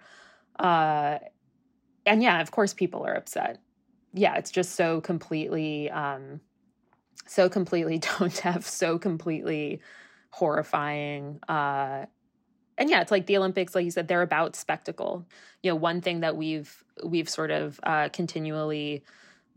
Uh 0.60 1.18
and 2.10 2.22
yeah 2.22 2.42
of 2.42 2.52
course 2.52 2.74
people 2.74 3.06
are 3.06 3.14
upset 3.14 3.60
yeah 4.14 4.36
it's 4.36 4.52
just 4.52 4.76
so 4.76 5.00
completely 5.02 5.90
um 5.92 6.40
so 7.26 7.48
completely 7.48 8.00
don't 8.20 8.38
have 8.40 8.66
so 8.66 8.98
completely 8.98 9.80
horrifying. 10.32 11.40
Uh, 11.48 12.06
and 12.78 12.90
yeah, 12.90 13.02
it's 13.02 13.12
like 13.12 13.26
the 13.26 13.38
Olympics, 13.38 13.76
like 13.76 13.86
you 13.86 13.92
said, 13.92 14.08
they're 14.08 14.22
about 14.22 14.56
spectacle. 14.56 15.26
You 15.64 15.72
know, 15.72 15.76
one 15.76 16.02
thing 16.02 16.22
that 16.22 16.38
we've 16.38 16.84
we've 17.04 17.30
sort 17.30 17.52
of 17.52 17.80
uh, 17.84 18.10
continually 18.10 19.04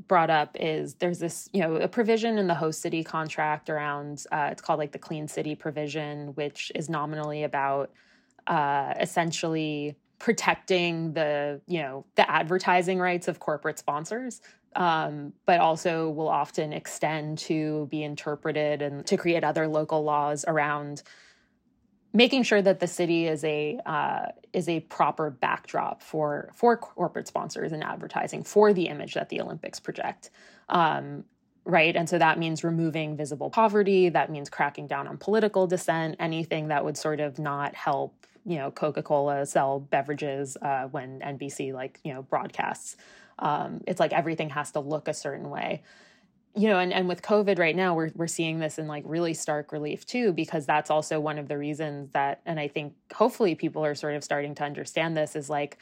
brought 0.09 0.31
up 0.31 0.57
is 0.59 0.95
there's 0.95 1.21
this 1.21 1.49
you 1.53 1.61
know 1.61 1.77
a 1.77 1.87
provision 1.87 2.37
in 2.37 2.49
the 2.49 2.55
host 2.55 2.81
city 2.81 3.05
contract 3.05 3.71
around 3.71 4.25
uh, 4.33 4.49
it's 4.51 4.61
called 4.61 4.81
like 4.81 4.91
the 4.91 4.99
clean 4.99 5.29
city 5.29 5.55
provision 5.55 6.35
which 6.35 6.73
is 6.75 6.89
nominally 6.89 7.45
about 7.45 7.93
uh, 8.49 8.95
essentially 8.99 9.95
protecting 10.23 11.13
the 11.15 11.61
you 11.67 11.83
know 11.83 12.07
the 12.15 12.31
advertising 12.31 13.01
rights 13.01 13.27
of 13.27 13.41
corporate 13.41 13.77
sponsors 13.77 14.41
um, 14.77 15.33
but 15.47 15.59
also 15.59 16.09
will 16.11 16.29
often 16.29 16.73
extend 16.73 17.37
to 17.37 17.89
be 17.91 18.05
interpreted 18.05 18.83
and 18.83 19.05
to 19.05 19.17
create 19.17 19.43
other 19.43 19.67
local 19.67 20.05
laws 20.05 20.45
around 20.47 21.03
making 22.13 22.45
sure 22.45 22.63
that 22.63 22.79
the 22.79 22.87
city 22.87 23.27
is 23.27 23.43
a 23.43 23.81
uh, 23.85 24.27
is 24.53 24.69
a 24.69 24.79
proper 24.79 25.29
backdrop 25.29 26.01
for 26.01 26.53
for 26.55 26.77
corporate 26.77 27.27
sponsors 27.27 27.73
and 27.73 27.83
advertising 27.83 28.45
for 28.45 28.73
the 28.73 28.87
image 28.87 29.15
that 29.15 29.29
the 29.29 29.41
Olympics 29.41 29.81
project. 29.81 30.31
Um, 30.69 31.25
right, 31.65 31.97
and 31.97 32.09
so 32.09 32.19
that 32.19 32.39
means 32.39 32.63
removing 32.63 33.17
visible 33.17 33.51
poverty. 33.51 34.09
That 34.09 34.31
means 34.31 34.49
cracking 34.49 34.87
down 34.87 35.09
on 35.09 35.17
political 35.17 35.67
dissent. 35.67 36.15
Anything 36.21 36.69
that 36.69 36.85
would 36.85 36.97
sort 36.97 37.19
of 37.19 37.41
not 37.41 37.75
help 37.75 38.15
you 38.45 38.57
know 38.57 38.71
Coca 38.71 39.03
Cola 39.03 39.47
sell 39.47 39.81
beverages 39.81 40.57
uh, 40.61 40.89
when 40.91 41.21
NBC 41.21 41.73
like 41.73 42.01
you 42.05 42.13
know 42.13 42.23
broadcasts. 42.23 42.97
Um, 43.39 43.81
it's 43.87 43.99
like 43.99 44.13
everything 44.13 44.51
has 44.51 44.73
to 44.73 44.81
look 44.81 45.09
a 45.09 45.15
certain 45.15 45.51
way. 45.51 45.83
You 46.55 46.69
know 46.69 46.79
and, 46.79 46.93
and 46.93 47.09
with 47.09 47.23
covid 47.23 47.59
right 47.59 47.75
now 47.75 47.95
we're, 47.95 48.11
we're 48.15 48.27
seeing 48.27 48.59
this 48.59 48.79
in 48.79 48.87
like 48.87 49.05
really 49.07 49.33
stark 49.33 49.73
relief 49.73 50.05
too 50.05 50.35
because 50.35 50.67
that's 50.67 50.91
also 50.91 51.19
one 51.19 51.39
of 51.39 51.49
the 51.49 51.57
reasons 51.57 52.11
that 52.11 52.43
and 52.45 52.61
i 52.61 52.69
think 52.69 52.93
hopefully 53.15 53.55
people 53.55 53.83
are 53.83 53.95
sort 53.95 54.17
of 54.17 54.23
starting 54.23 54.55
to 54.57 54.63
understand 54.63 55.17
this 55.17 55.35
is 55.35 55.49
like 55.49 55.79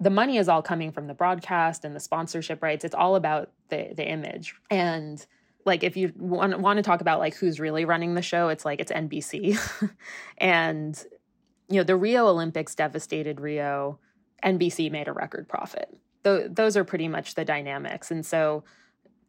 the 0.00 0.10
money 0.10 0.38
is 0.38 0.48
all 0.48 0.62
coming 0.62 0.92
from 0.92 1.06
the 1.06 1.14
broadcast 1.14 1.84
and 1.84 1.94
the 1.94 2.00
sponsorship 2.00 2.62
rights. 2.62 2.84
It's 2.84 2.94
all 2.94 3.16
about 3.16 3.50
the 3.68 3.92
the 3.94 4.08
image. 4.08 4.54
And 4.70 5.24
like 5.64 5.82
if 5.82 5.96
you 5.96 6.12
want, 6.16 6.58
want 6.60 6.76
to 6.76 6.82
talk 6.82 7.00
about 7.00 7.20
like 7.20 7.34
who's 7.34 7.58
really 7.58 7.86
running 7.86 8.14
the 8.14 8.20
show 8.20 8.48
it's 8.48 8.66
like 8.66 8.80
it's 8.80 8.92
nbc 8.92 9.58
and 10.36 11.06
you 11.68 11.76
know 11.76 11.84
the 11.84 11.96
rio 11.96 12.26
olympics 12.26 12.74
devastated 12.74 13.40
rio 13.40 13.98
nbc 14.44 14.90
made 14.90 15.08
a 15.08 15.12
record 15.12 15.48
profit 15.48 15.88
Th- 16.22 16.46
those 16.50 16.76
are 16.76 16.84
pretty 16.84 17.08
much 17.08 17.34
the 17.34 17.44
dynamics 17.44 18.10
and 18.10 18.24
so 18.24 18.64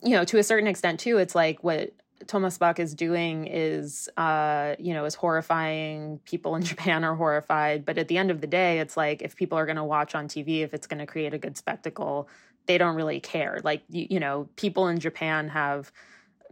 you 0.05 0.11
know, 0.11 0.23
to 0.25 0.37
a 0.37 0.43
certain 0.43 0.67
extent 0.67 0.99
too, 0.99 1.17
it's 1.17 1.35
like 1.35 1.63
what 1.63 1.91
Thomas 2.27 2.57
Bach 2.57 2.79
is 2.79 2.93
doing 2.93 3.47
is, 3.47 4.09
uh, 4.17 4.75
you 4.79 4.93
know, 4.93 5.05
is 5.05 5.15
horrifying. 5.15 6.19
People 6.25 6.55
in 6.55 6.63
Japan 6.71 7.03
are 7.03 7.15
horrified, 7.15 7.85
but 7.85 7.97
at 7.97 8.07
the 8.07 8.17
end 8.17 8.31
of 8.31 8.41
the 8.41 8.47
day, 8.47 8.79
it's 8.79 8.95
like 8.95 9.21
if 9.21 9.35
people 9.35 9.57
are 9.57 9.65
going 9.65 9.75
to 9.77 9.83
watch 9.83 10.15
on 10.15 10.27
TV, 10.27 10.61
if 10.61 10.73
it's 10.73 10.87
going 10.87 10.99
to 10.99 11.05
create 11.05 11.33
a 11.33 11.37
good 11.37 11.57
spectacle, 11.57 12.29
they 12.67 12.77
don't 12.77 12.95
really 12.95 13.19
care. 13.19 13.59
Like 13.63 13.83
you, 13.89 14.07
you 14.09 14.19
know, 14.19 14.47
people 14.55 14.87
in 14.87 14.99
Japan 14.99 15.49
have 15.49 15.91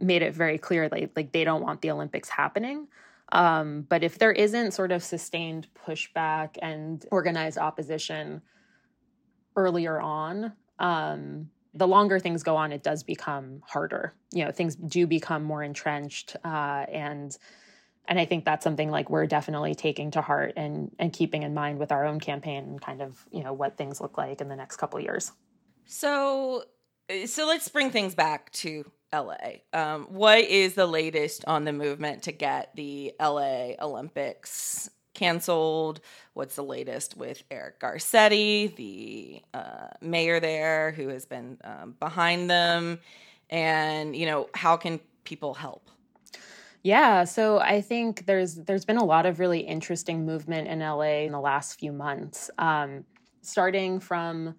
made 0.00 0.22
it 0.22 0.34
very 0.34 0.58
clear, 0.58 0.88
like 0.90 1.12
like 1.16 1.32
they 1.32 1.44
don't 1.44 1.62
want 1.62 1.80
the 1.80 1.90
Olympics 1.90 2.28
happening. 2.28 2.88
Um, 3.32 3.86
but 3.88 4.02
if 4.02 4.18
there 4.18 4.32
isn't 4.32 4.72
sort 4.72 4.92
of 4.92 5.02
sustained 5.02 5.68
pushback 5.86 6.56
and 6.60 7.04
organized 7.10 7.58
opposition 7.58 8.42
earlier 9.56 10.00
on, 10.00 10.52
um, 10.78 11.48
the 11.74 11.88
longer 11.88 12.18
things 12.20 12.42
go 12.42 12.56
on, 12.56 12.72
it 12.72 12.82
does 12.82 13.02
become 13.02 13.62
harder. 13.66 14.14
You 14.32 14.44
know, 14.44 14.52
things 14.52 14.76
do 14.76 15.06
become 15.06 15.42
more 15.42 15.62
entrenched, 15.62 16.36
uh, 16.44 16.86
and 16.88 17.36
and 18.06 18.20
I 18.20 18.26
think 18.26 18.44
that's 18.44 18.62
something 18.62 18.90
like 18.90 19.08
we're 19.08 19.26
definitely 19.26 19.74
taking 19.74 20.10
to 20.12 20.20
heart 20.20 20.52
and 20.56 20.94
and 20.98 21.12
keeping 21.12 21.42
in 21.42 21.54
mind 21.54 21.78
with 21.78 21.90
our 21.90 22.04
own 22.04 22.20
campaign 22.20 22.64
and 22.64 22.80
kind 22.80 23.02
of 23.02 23.26
you 23.32 23.42
know 23.42 23.52
what 23.52 23.76
things 23.76 24.00
look 24.00 24.16
like 24.16 24.40
in 24.40 24.48
the 24.48 24.56
next 24.56 24.76
couple 24.76 25.00
years. 25.00 25.32
So, 25.86 26.64
so 27.26 27.46
let's 27.46 27.68
bring 27.68 27.90
things 27.90 28.14
back 28.14 28.50
to 28.52 28.90
LA. 29.14 29.60
Um, 29.72 30.06
what 30.06 30.40
is 30.40 30.74
the 30.74 30.86
latest 30.86 31.44
on 31.46 31.64
the 31.64 31.72
movement 31.72 32.24
to 32.24 32.32
get 32.32 32.70
the 32.74 33.14
LA 33.20 33.72
Olympics 33.80 34.90
canceled. 35.14 36.00
What's 36.34 36.56
the 36.56 36.64
latest 36.64 37.16
with 37.16 37.42
Eric 37.50 37.80
Garcetti, 37.80 38.74
the 38.76 39.42
uh, 39.54 39.88
mayor 40.00 40.40
there, 40.40 40.92
who 40.92 41.08
has 41.08 41.24
been 41.24 41.58
um, 41.64 41.94
behind 41.98 42.50
them? 42.50 42.98
And, 43.48 44.14
you 44.14 44.26
know, 44.26 44.48
how 44.54 44.76
can 44.76 45.00
people 45.22 45.54
help? 45.54 45.88
Yeah, 46.82 47.24
so 47.24 47.60
I 47.60 47.80
think 47.80 48.26
there's 48.26 48.56
there's 48.56 48.84
been 48.84 48.98
a 48.98 49.04
lot 49.04 49.24
of 49.24 49.40
really 49.40 49.60
interesting 49.60 50.26
movement 50.26 50.68
in 50.68 50.80
LA 50.80 51.22
in 51.22 51.32
the 51.32 51.40
last 51.40 51.80
few 51.80 51.92
months, 51.92 52.50
um, 52.58 53.06
starting 53.40 54.00
from 54.00 54.54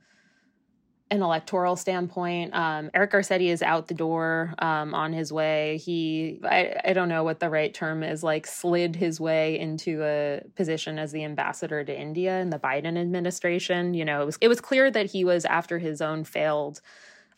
an 1.15 1.23
electoral 1.23 1.75
standpoint. 1.75 2.54
Um, 2.54 2.91
Eric 2.93 3.12
Garcetti 3.12 3.47
is 3.47 3.62
out 3.62 3.88
the 3.88 3.93
door 3.93 4.54
um, 4.60 4.93
on 4.93 5.13
his 5.13 5.34
way. 5.34 5.78
He, 5.78 6.39
I, 6.43 6.75
I 6.86 6.93
don't 6.93 7.10
know 7.10 7.23
what 7.23 7.39
the 7.39 7.49
right 7.49 7.73
term 7.73 8.04
is, 8.04 8.23
like 8.23 8.45
slid 8.45 8.95
his 8.95 9.19
way 9.19 9.60
into 9.60 10.04
a 10.04 10.41
position 10.56 10.99
as 10.99 11.12
the 11.12 11.23
ambassador 11.23 11.84
to 11.84 11.99
India 11.99 12.39
in 12.39 12.49
the 12.49 12.60
Biden 12.60 12.97
administration. 12.97 13.93
You 13.93 14.06
know, 14.06 14.21
it 14.21 14.25
was 14.25 14.38
it 14.41 14.47
was 14.47 14.62
clear 14.62 14.91
that 14.91 15.12
he 15.12 15.25
was 15.25 15.45
after 15.45 15.80
his 15.80 16.01
own 16.01 16.23
failed 16.23 16.82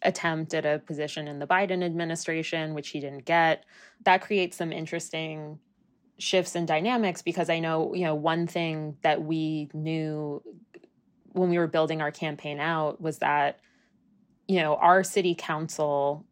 attempt 0.01 0.53
at 0.53 0.65
a 0.65 0.79
position 0.79 1.27
in 1.27 1.39
the 1.39 1.47
Biden 1.47 1.83
administration, 1.83 2.73
which 2.73 2.89
he 2.89 2.99
didn't 2.99 3.25
get. 3.25 3.65
That 4.03 4.21
creates 4.21 4.57
some 4.57 4.71
interesting 4.71 5.59
shifts 6.19 6.55
in 6.55 6.65
dynamics 6.65 7.21
because 7.21 7.49
I 7.49 7.59
know, 7.59 7.93
you 7.93 8.03
know, 8.03 8.15
one 8.15 8.47
thing 8.47 8.97
that 9.01 9.21
we 9.23 9.69
knew 9.73 10.41
when 11.33 11.49
we 11.49 11.57
were 11.57 11.67
building 11.67 12.01
our 12.01 12.11
campaign 12.11 12.59
out 12.59 12.99
was 12.99 13.19
that 13.19 13.59
you 14.47 14.59
know 14.59 14.75
our 14.75 15.03
city 15.03 15.35
council 15.35 16.25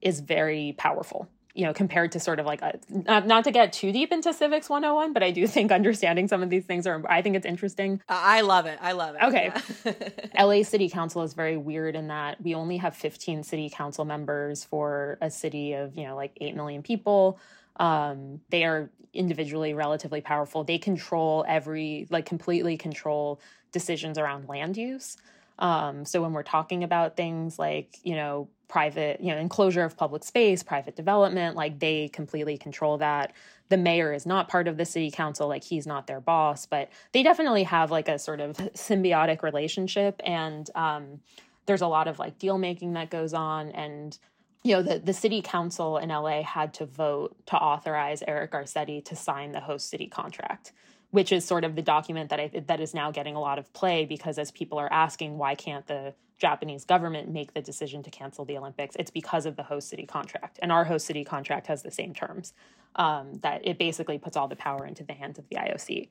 is 0.00 0.20
very 0.20 0.74
powerful 0.76 1.28
you 1.54 1.64
know 1.64 1.72
compared 1.72 2.12
to 2.12 2.20
sort 2.20 2.38
of 2.38 2.46
like 2.46 2.60
a, 2.60 2.78
not, 2.90 3.26
not 3.26 3.44
to 3.44 3.50
get 3.50 3.72
too 3.72 3.90
deep 3.90 4.12
into 4.12 4.32
civics 4.32 4.68
101 4.68 5.12
but 5.12 5.22
i 5.22 5.30
do 5.30 5.46
think 5.46 5.72
understanding 5.72 6.28
some 6.28 6.42
of 6.42 6.50
these 6.50 6.64
things 6.64 6.86
are 6.86 7.02
i 7.08 7.22
think 7.22 7.34
it's 7.34 7.46
interesting. 7.46 8.00
I 8.08 8.42
love 8.42 8.66
it. 8.66 8.78
I 8.80 8.92
love 8.92 9.16
it. 9.16 9.22
Okay. 9.22 9.52
Yeah. 9.84 10.44
la 10.44 10.62
city 10.62 10.88
council 10.88 11.22
is 11.22 11.34
very 11.34 11.56
weird 11.56 11.96
in 11.96 12.08
that 12.08 12.40
we 12.42 12.54
only 12.54 12.76
have 12.76 12.94
15 12.94 13.42
city 13.42 13.70
council 13.70 14.04
members 14.04 14.64
for 14.64 15.18
a 15.20 15.30
city 15.30 15.72
of 15.72 15.96
you 15.96 16.04
know 16.04 16.14
like 16.14 16.36
8 16.40 16.54
million 16.54 16.82
people. 16.82 17.38
Um, 17.78 18.40
they 18.50 18.64
are 18.64 18.90
individually 19.12 19.74
relatively 19.74 20.20
powerful. 20.20 20.64
They 20.64 20.78
control 20.78 21.44
every 21.48 22.06
like 22.10 22.26
completely 22.26 22.76
control 22.76 23.40
decisions 23.72 24.18
around 24.18 24.48
land 24.48 24.76
use. 24.76 25.16
Um, 25.58 26.04
so 26.04 26.22
when 26.22 26.32
we're 26.32 26.42
talking 26.42 26.84
about 26.84 27.16
things 27.16 27.58
like, 27.58 27.98
you 28.02 28.14
know, 28.14 28.48
private, 28.68 29.20
you 29.20 29.32
know, 29.32 29.38
enclosure 29.38 29.84
of 29.84 29.96
public 29.96 30.24
space, 30.24 30.62
private 30.62 30.96
development, 30.96 31.56
like 31.56 31.78
they 31.78 32.08
completely 32.08 32.58
control 32.58 32.98
that. 32.98 33.32
The 33.68 33.76
mayor 33.76 34.12
is 34.12 34.26
not 34.26 34.48
part 34.48 34.68
of 34.68 34.76
the 34.76 34.84
city 34.84 35.10
council, 35.10 35.48
like 35.48 35.64
he's 35.64 35.86
not 35.86 36.06
their 36.06 36.20
boss, 36.20 36.66
but 36.66 36.90
they 37.12 37.22
definitely 37.22 37.64
have 37.64 37.90
like 37.90 38.08
a 38.08 38.18
sort 38.18 38.40
of 38.40 38.56
symbiotic 38.74 39.42
relationship. 39.42 40.20
And 40.24 40.68
um, 40.74 41.20
there's 41.66 41.82
a 41.82 41.86
lot 41.86 42.08
of 42.08 42.18
like 42.18 42.38
deal 42.38 42.58
making 42.58 42.94
that 42.94 43.10
goes 43.10 43.34
on 43.34 43.70
and 43.70 44.18
you 44.62 44.72
know 44.74 44.82
the, 44.82 44.98
the 44.98 45.12
city 45.12 45.42
council 45.42 45.98
in 45.98 46.08
la 46.08 46.42
had 46.42 46.74
to 46.74 46.86
vote 46.86 47.36
to 47.46 47.56
authorize 47.56 48.22
eric 48.26 48.52
garcetti 48.52 49.04
to 49.04 49.14
sign 49.14 49.52
the 49.52 49.60
host 49.60 49.88
city 49.88 50.06
contract 50.06 50.72
which 51.10 51.32
is 51.32 51.44
sort 51.44 51.64
of 51.64 51.76
the 51.76 51.82
document 51.82 52.30
that 52.30 52.40
I, 52.40 52.50
that 52.66 52.80
is 52.80 52.94
now 52.94 53.10
getting 53.10 53.36
a 53.36 53.40
lot 53.40 53.58
of 53.58 53.72
play 53.72 54.04
because 54.04 54.38
as 54.38 54.50
people 54.50 54.78
are 54.78 54.92
asking 54.92 55.38
why 55.38 55.54
can't 55.54 55.86
the 55.86 56.14
Japanese 56.38 56.84
government 56.84 57.30
make 57.30 57.54
the 57.54 57.62
decision 57.62 58.02
to 58.02 58.10
cancel 58.10 58.44
the 58.44 58.58
Olympics, 58.58 58.94
it's 58.98 59.10
because 59.10 59.46
of 59.46 59.56
the 59.56 59.62
host 59.62 59.88
city 59.88 60.04
contract, 60.04 60.58
and 60.60 60.70
our 60.70 60.84
host 60.84 61.06
city 61.06 61.24
contract 61.24 61.66
has 61.66 61.82
the 61.82 61.90
same 61.90 62.12
terms. 62.12 62.52
Um, 62.96 63.40
that 63.42 63.60
it 63.66 63.78
basically 63.78 64.18
puts 64.18 64.38
all 64.38 64.48
the 64.48 64.56
power 64.56 64.86
into 64.86 65.04
the 65.04 65.12
hands 65.12 65.38
of 65.38 65.46
the 65.48 65.56
IOC. 65.56 66.08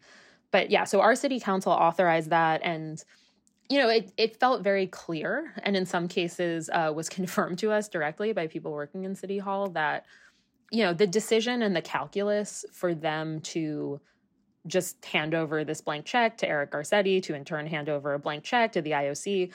But 0.52 0.70
yeah, 0.70 0.84
so 0.84 1.02
our 1.02 1.16
city 1.16 1.40
council 1.40 1.72
authorized 1.72 2.30
that, 2.30 2.62
and 2.64 3.04
you 3.70 3.80
know, 3.80 3.90
it 3.90 4.12
it 4.18 4.40
felt 4.40 4.64
very 4.64 4.88
clear, 4.88 5.54
and 5.64 5.76
in 5.76 5.86
some 5.86 6.08
cases 6.08 6.70
uh, 6.72 6.92
was 6.96 7.10
confirmed 7.20 7.60
to 7.60 7.72
us 7.72 7.88
directly 7.88 8.34
by 8.34 8.48
people 8.48 8.72
working 8.72 9.04
in 9.04 9.16
City 9.16 9.38
Hall 9.38 9.70
that 9.70 10.06
you 10.72 10.84
know 10.84 10.94
the 10.94 11.08
decision 11.08 11.62
and 11.62 11.76
the 11.76 11.82
calculus 11.82 12.66
for 12.72 12.96
them 12.96 13.42
to 13.42 14.00
just 14.68 15.04
hand 15.06 15.34
over 15.34 15.64
this 15.64 15.82
blank 15.82 16.06
check 16.06 16.38
to 16.38 16.48
Eric 16.48 16.72
Garcetti 16.72 17.22
to 17.24 17.34
in 17.34 17.46
turn 17.46 17.68
hand 17.68 17.90
over 17.90 18.14
a 18.14 18.20
blank 18.20 18.44
check 18.44 18.72
to 18.74 18.82
the 18.82 18.92
IOC 18.92 19.52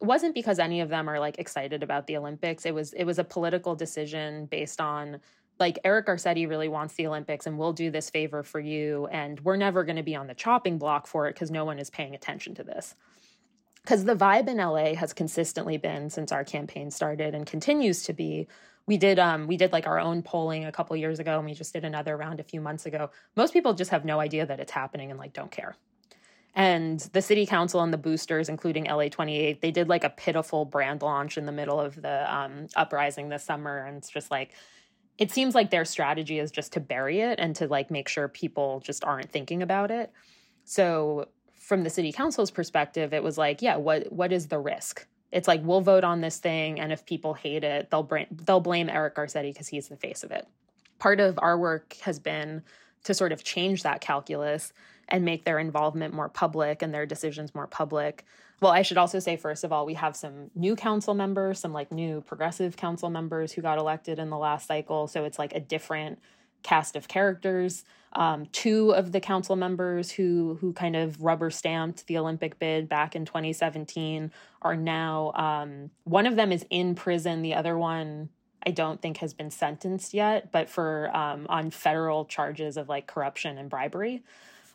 wasn't 0.00 0.34
because 0.34 0.58
any 0.58 0.80
of 0.80 0.88
them 0.88 1.08
are 1.08 1.20
like 1.20 1.38
excited 1.38 1.82
about 1.82 2.06
the 2.06 2.16
Olympics. 2.16 2.64
It 2.64 2.74
was 2.74 2.92
it 2.94 3.04
was 3.04 3.18
a 3.18 3.24
political 3.24 3.74
decision 3.74 4.46
based 4.46 4.80
on 4.80 5.20
like 5.58 5.78
Eric 5.84 6.06
Garcetti 6.06 6.48
really 6.48 6.68
wants 6.68 6.94
the 6.94 7.06
Olympics 7.06 7.46
and 7.46 7.58
we'll 7.58 7.74
do 7.74 7.90
this 7.90 8.08
favor 8.08 8.42
for 8.42 8.58
you 8.58 9.06
and 9.08 9.38
we're 9.40 9.56
never 9.56 9.84
going 9.84 9.96
to 9.96 10.02
be 10.02 10.16
on 10.16 10.26
the 10.26 10.34
chopping 10.34 10.78
block 10.78 11.06
for 11.06 11.28
it 11.28 11.34
because 11.34 11.50
no 11.50 11.66
one 11.66 11.78
is 11.78 11.90
paying 11.90 12.14
attention 12.14 12.54
to 12.54 12.64
this. 12.64 12.94
Cuz 13.84 14.04
the 14.04 14.16
vibe 14.16 14.48
in 14.48 14.56
LA 14.56 14.94
has 14.94 15.12
consistently 15.12 15.76
been 15.76 16.08
since 16.08 16.32
our 16.32 16.44
campaign 16.44 16.90
started 16.90 17.34
and 17.34 17.46
continues 17.46 18.02
to 18.04 18.14
be 18.14 18.48
we 18.90 18.96
did 18.96 19.20
um 19.20 19.46
we 19.46 19.56
did 19.56 19.70
like 19.70 19.86
our 19.86 20.00
own 20.00 20.20
polling 20.20 20.64
a 20.64 20.72
couple 20.72 20.96
years 20.96 21.20
ago 21.20 21.36
and 21.36 21.46
we 21.46 21.54
just 21.54 21.72
did 21.72 21.84
another 21.84 22.16
round 22.16 22.40
a 22.40 22.42
few 22.42 22.60
months 22.60 22.86
ago. 22.86 23.08
Most 23.36 23.52
people 23.52 23.72
just 23.72 23.92
have 23.92 24.04
no 24.04 24.18
idea 24.18 24.44
that 24.44 24.58
it's 24.58 24.72
happening 24.72 25.12
and 25.12 25.20
like 25.20 25.32
don't 25.32 25.52
care. 25.52 25.76
And 26.56 26.98
the 27.12 27.22
city 27.22 27.46
council 27.46 27.82
and 27.82 27.92
the 27.92 27.98
boosters 27.98 28.48
including 28.48 28.86
la 28.86 29.06
28 29.06 29.60
they 29.60 29.70
did 29.70 29.88
like 29.88 30.02
a 30.02 30.10
pitiful 30.10 30.64
brand 30.64 31.02
launch 31.02 31.38
in 31.38 31.46
the 31.46 31.52
middle 31.52 31.78
of 31.78 32.02
the 32.02 32.34
um, 32.34 32.66
uprising 32.74 33.28
this 33.28 33.44
summer 33.44 33.78
and 33.78 33.96
it's 33.98 34.10
just 34.10 34.28
like 34.28 34.50
it 35.18 35.30
seems 35.30 35.54
like 35.54 35.70
their 35.70 35.84
strategy 35.84 36.40
is 36.40 36.50
just 36.50 36.72
to 36.72 36.80
bury 36.80 37.20
it 37.20 37.38
and 37.38 37.54
to 37.54 37.68
like 37.68 37.92
make 37.92 38.08
sure 38.08 38.26
people 38.26 38.80
just 38.80 39.04
aren't 39.04 39.30
thinking 39.30 39.62
about 39.62 39.92
it. 39.92 40.10
So 40.64 41.28
from 41.60 41.84
the 41.84 41.90
city 41.90 42.10
council's 42.10 42.50
perspective 42.50 43.14
it 43.14 43.22
was 43.22 43.38
like 43.38 43.62
yeah 43.62 43.76
what 43.76 44.12
what 44.12 44.32
is 44.32 44.48
the 44.48 44.58
risk 44.58 45.06
it's 45.32 45.48
like 45.48 45.60
we'll 45.64 45.80
vote 45.80 46.04
on 46.04 46.20
this 46.20 46.38
thing, 46.38 46.80
and 46.80 46.92
if 46.92 47.06
people 47.06 47.34
hate 47.34 47.64
it, 47.64 47.90
they'll 47.90 48.02
bring 48.02 48.26
they'll 48.30 48.60
blame 48.60 48.88
Eric 48.88 49.14
Garcetti 49.14 49.52
because 49.52 49.68
he's 49.68 49.88
the 49.88 49.96
face 49.96 50.24
of 50.24 50.30
it. 50.30 50.46
Part 50.98 51.20
of 51.20 51.38
our 51.40 51.58
work 51.58 51.96
has 52.02 52.18
been 52.18 52.62
to 53.04 53.14
sort 53.14 53.32
of 53.32 53.42
change 53.44 53.82
that 53.82 54.00
calculus 54.00 54.72
and 55.08 55.24
make 55.24 55.44
their 55.44 55.58
involvement 55.58 56.14
more 56.14 56.28
public 56.28 56.82
and 56.82 56.92
their 56.92 57.06
decisions 57.06 57.54
more 57.54 57.66
public. 57.66 58.24
Well, 58.60 58.72
I 58.72 58.82
should 58.82 58.98
also 58.98 59.18
say, 59.18 59.36
first 59.36 59.64
of 59.64 59.72
all, 59.72 59.86
we 59.86 59.94
have 59.94 60.14
some 60.14 60.50
new 60.54 60.76
council 60.76 61.14
members, 61.14 61.58
some 61.58 61.72
like 61.72 61.90
new 61.90 62.20
progressive 62.20 62.76
council 62.76 63.08
members 63.08 63.52
who 63.52 63.62
got 63.62 63.78
elected 63.78 64.18
in 64.18 64.28
the 64.28 64.36
last 64.36 64.66
cycle. 64.66 65.06
So 65.06 65.24
it's 65.24 65.38
like 65.38 65.54
a 65.54 65.60
different 65.60 66.18
cast 66.62 66.96
of 66.96 67.08
characters. 67.08 67.84
Um, 68.12 68.46
two 68.46 68.90
of 68.90 69.12
the 69.12 69.20
council 69.20 69.54
members 69.54 70.10
who 70.10 70.58
who 70.60 70.72
kind 70.72 70.96
of 70.96 71.22
rubber 71.22 71.50
stamped 71.50 72.06
the 72.06 72.18
Olympic 72.18 72.58
bid 72.58 72.88
back 72.88 73.14
in 73.14 73.24
2017 73.24 74.32
are 74.62 74.76
now 74.76 75.32
um, 75.32 75.90
one 76.04 76.26
of 76.26 76.34
them 76.34 76.50
is 76.50 76.66
in 76.70 76.96
prison. 76.96 77.42
The 77.42 77.54
other 77.54 77.78
one 77.78 78.30
I 78.66 78.70
don't 78.70 79.00
think 79.00 79.18
has 79.18 79.32
been 79.32 79.50
sentenced 79.50 80.12
yet, 80.12 80.52
but 80.52 80.68
for 80.68 81.14
um, 81.16 81.46
on 81.48 81.70
federal 81.70 82.24
charges 82.24 82.76
of 82.76 82.88
like 82.88 83.06
corruption 83.06 83.58
and 83.58 83.70
bribery. 83.70 84.22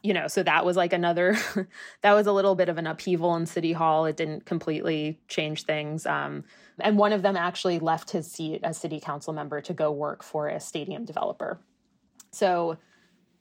You 0.02 0.14
know, 0.14 0.28
so 0.28 0.44
that 0.44 0.66
was 0.66 0.78
like 0.78 0.94
another, 0.94 1.36
that 2.02 2.14
was 2.14 2.28
a 2.28 2.32
little 2.32 2.56
bit 2.56 2.70
of 2.70 2.78
an 2.78 2.86
upheaval 2.86 3.36
in 3.36 3.46
City 3.46 3.74
Hall. 3.74 4.06
It 4.06 4.18
didn't 4.18 4.46
completely 4.46 5.20
change 5.28 5.64
things. 5.64 6.06
Um, 6.06 6.44
and 6.80 6.98
one 6.98 7.12
of 7.12 7.22
them 7.22 7.36
actually 7.36 7.80
left 7.80 8.12
his 8.12 8.30
seat 8.30 8.62
as 8.64 8.78
city 8.78 9.00
council 9.00 9.34
member 9.34 9.62
to 9.62 9.74
go 9.74 9.92
work 9.92 10.24
for 10.24 10.48
a 10.48 10.60
stadium 10.60 11.06
developer. 11.06 11.60
So 12.36 12.78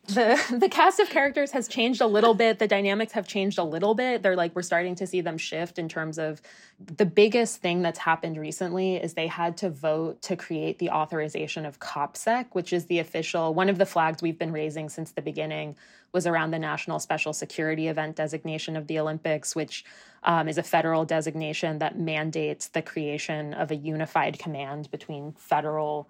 the 0.07 0.41
the 0.59 0.69
cast 0.69 1.01
of 1.01 1.09
characters 1.11 1.51
has 1.53 1.67
changed 1.69 2.01
a 2.01 2.07
little 2.07 2.35
bit. 2.35 2.59
The 2.59 2.69
dynamics 2.69 3.13
have 3.13 3.27
changed 3.27 3.59
a 3.59 3.65
little 3.65 3.95
bit. 3.95 4.23
They're 4.23 4.37
like 4.37 4.55
we're 4.55 4.63
starting 4.63 4.95
to 4.97 5.07
see 5.07 5.21
them 5.21 5.39
shift 5.39 5.79
in 5.79 5.89
terms 5.89 6.19
of 6.19 6.41
the 6.79 7.07
biggest 7.07 7.61
thing 7.61 7.83
that's 7.83 7.99
happened 7.99 8.37
recently 8.37 8.97
is 8.97 9.15
they 9.15 9.27
had 9.27 9.57
to 9.59 9.71
vote 9.71 10.23
to 10.23 10.37
create 10.37 10.79
the 10.79 10.91
authorization 10.91 11.65
of 11.65 11.79
copsec 11.79 12.47
which 12.53 12.73
is 12.73 12.87
the 12.87 12.99
official 12.99 13.55
one 13.55 13.69
of 13.69 13.79
the 13.79 13.87
flags 13.87 14.21
we've 14.21 14.39
been 14.39 14.53
raising 14.53 14.89
since 14.89 15.13
the 15.13 15.23
beginning 15.23 15.77
was 16.13 16.27
around 16.27 16.51
the 16.51 16.59
national 16.59 16.99
special 16.99 17.33
security 17.33 17.87
event 17.87 18.17
designation 18.17 18.77
of 18.77 18.89
the 18.89 18.99
olympics 18.99 19.55
which 19.55 19.85
um, 20.25 20.49
is 20.49 20.59
a 20.59 20.65
federal 20.65 21.05
designation 21.05 21.79
that 21.79 21.97
mandates 21.97 22.67
the 22.69 22.83
creation 22.83 23.55
of 23.55 23.71
a 23.71 23.77
unified 23.77 24.37
command 24.37 24.91
between 24.91 25.33
federal 25.39 26.09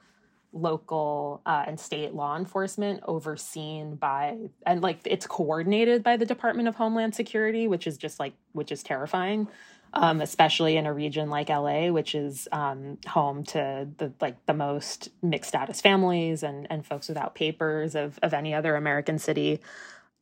local 0.55 1.43
uh, 1.45 1.65
and 1.67 1.79
state 1.79 2.15
law 2.15 2.37
enforcement 2.37 3.01
overseen 3.07 3.97
by 3.97 4.39
and 4.65 4.81
like 4.83 5.01
it's 5.05 5.27
coordinated 5.27 6.03
by 6.03 6.17
the 6.17 6.25
department 6.25 6.69
of 6.69 6.77
homeland 6.77 7.15
security 7.15 7.67
which 7.67 7.87
is 7.87 7.99
just 7.99 8.21
like 8.21 8.33
which 8.53 8.71
is 8.71 8.83
terrifying 8.83 9.49
um, 9.95 10.21
especially 10.21 10.77
in 10.77 10.87
a 10.87 10.93
region 10.93 11.29
like 11.29 11.49
la 11.49 11.91
which 11.91 12.15
is 12.15 12.49
um, 12.53 12.99
home 13.07 13.43
to 13.45 13.89
the 13.99 14.13
like 14.21 14.37
the 14.47 14.55
most 14.55 15.09
mixed 15.23 15.49
status 15.49 15.81
families 15.81 16.43
and 16.43 16.67
and 16.71 16.87
folks 16.87 17.09
without 17.09 17.35
papers 17.35 17.95
of 17.95 18.19
of 18.23 18.33
any 18.33 18.55
other 18.55 18.77
american 18.77 19.19
city. 19.19 19.61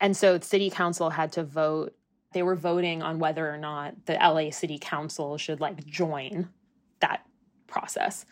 And 0.01 0.17
so 0.17 0.41
city 0.41 0.69
council 0.69 1.11
had 1.11 1.33
to 1.33 1.45
vote 1.45 1.95
they 2.33 2.43
were 2.43 2.57
voting 2.57 3.03
on 3.03 3.19
whether 3.19 3.49
or 3.49 3.59
not 3.59 4.07
the 4.07 4.15
la 4.15 4.51
city 4.51 4.79
council 4.79 5.39
should 5.39 5.61
like 5.61 5.85
join 5.87 6.49
that 7.01 7.25
process 7.67 8.25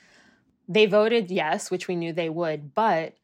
they 0.70 0.86
voted 0.86 1.32
yes, 1.32 1.68
which 1.68 1.88
we 1.88 1.96
knew 1.96 2.12
they 2.12 2.30
would, 2.30 2.76
but 2.76 3.14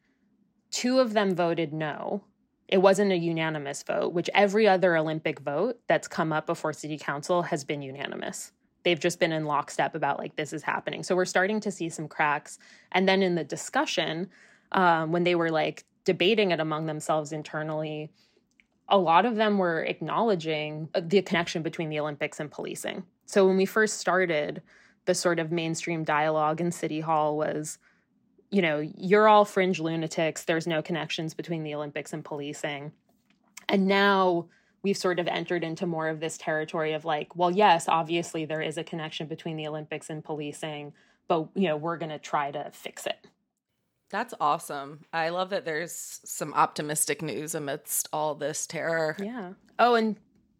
two 0.69 0.99
of 0.99 1.13
them 1.13 1.33
voted 1.33 1.71
no. 1.71 2.25
It 2.67 2.79
wasn't 2.79 3.13
a 3.13 3.17
unanimous 3.17 3.83
vote, 3.83 4.11
which 4.11 4.29
every 4.33 4.67
other 4.67 4.97
Olympic 4.97 5.39
vote 5.39 5.79
that's 5.87 6.09
come 6.09 6.33
up 6.33 6.45
before 6.45 6.73
city 6.73 6.97
council 6.97 7.43
has 7.43 7.63
been 7.63 7.81
unanimous. 7.81 8.51
They've 8.83 8.99
just 8.99 9.17
been 9.17 9.31
in 9.31 9.45
lockstep 9.45 9.95
about 9.95 10.19
like 10.19 10.35
this 10.35 10.51
is 10.51 10.61
happening. 10.61 11.03
So 11.03 11.15
we're 11.15 11.23
starting 11.23 11.61
to 11.61 11.71
see 11.71 11.87
some 11.87 12.09
cracks. 12.09 12.59
And 12.91 13.07
then 13.07 13.23
in 13.23 13.35
the 13.35 13.45
discussion, 13.45 14.29
um, 14.73 15.13
when 15.13 15.23
they 15.23 15.35
were 15.35 15.49
like 15.49 15.85
debating 16.03 16.51
it 16.51 16.59
among 16.59 16.85
themselves 16.85 17.31
internally, 17.31 18.11
a 18.89 18.97
lot 18.97 19.25
of 19.25 19.37
them 19.37 19.57
were 19.57 19.83
acknowledging 19.83 20.89
the 21.01 21.21
connection 21.21 21.61
between 21.61 21.87
the 21.87 21.99
Olympics 22.01 22.41
and 22.41 22.51
policing. 22.51 23.03
So 23.25 23.47
when 23.47 23.55
we 23.55 23.65
first 23.65 23.99
started, 23.99 24.61
the 25.07 25.15
sort 25.15 25.39
of 25.39 25.51
mainstream 25.51 26.03
dialogue 26.03 26.61
in 26.61 26.71
City 26.71 26.99
Hall 26.99 27.35
was, 27.35 27.79
you 28.51 28.61
know, 28.61 28.79
you're 28.95 29.27
all 29.27 29.45
fringe 29.45 29.79
lunatics. 29.79 30.43
There's 30.43 30.67
no 30.67 30.83
connections 30.83 31.33
between 31.33 31.63
the 31.63 31.73
Olympics 31.73 32.13
and 32.13 32.23
policing. 32.23 32.91
And 33.67 33.87
now 33.87 34.47
we've 34.83 34.97
sort 34.97 35.19
of 35.19 35.27
entered 35.27 35.63
into 35.63 35.87
more 35.87 36.07
of 36.07 36.19
this 36.19 36.37
territory 36.37 36.93
of 36.93 37.05
like, 37.05 37.35
well, 37.35 37.49
yes, 37.49 37.87
obviously 37.87 38.45
there 38.45 38.61
is 38.61 38.77
a 38.77 38.83
connection 38.83 39.27
between 39.27 39.57
the 39.57 39.67
Olympics 39.67 40.09
and 40.09 40.23
policing, 40.23 40.93
but, 41.27 41.47
you 41.55 41.67
know, 41.67 41.77
we're 41.77 41.97
going 41.97 42.11
to 42.11 42.19
try 42.19 42.51
to 42.51 42.69
fix 42.71 43.05
it. 43.05 43.27
That's 44.09 44.33
awesome. 44.39 45.01
I 45.11 45.29
love 45.29 45.49
that 45.49 45.65
there's 45.65 46.21
some 46.23 46.53
optimistic 46.53 47.21
news 47.21 47.55
amidst 47.55 48.07
all 48.13 48.35
this 48.35 48.67
terror. 48.67 49.17
Yeah. 49.19 49.53
Oh, 49.79 49.95
and 49.95 50.17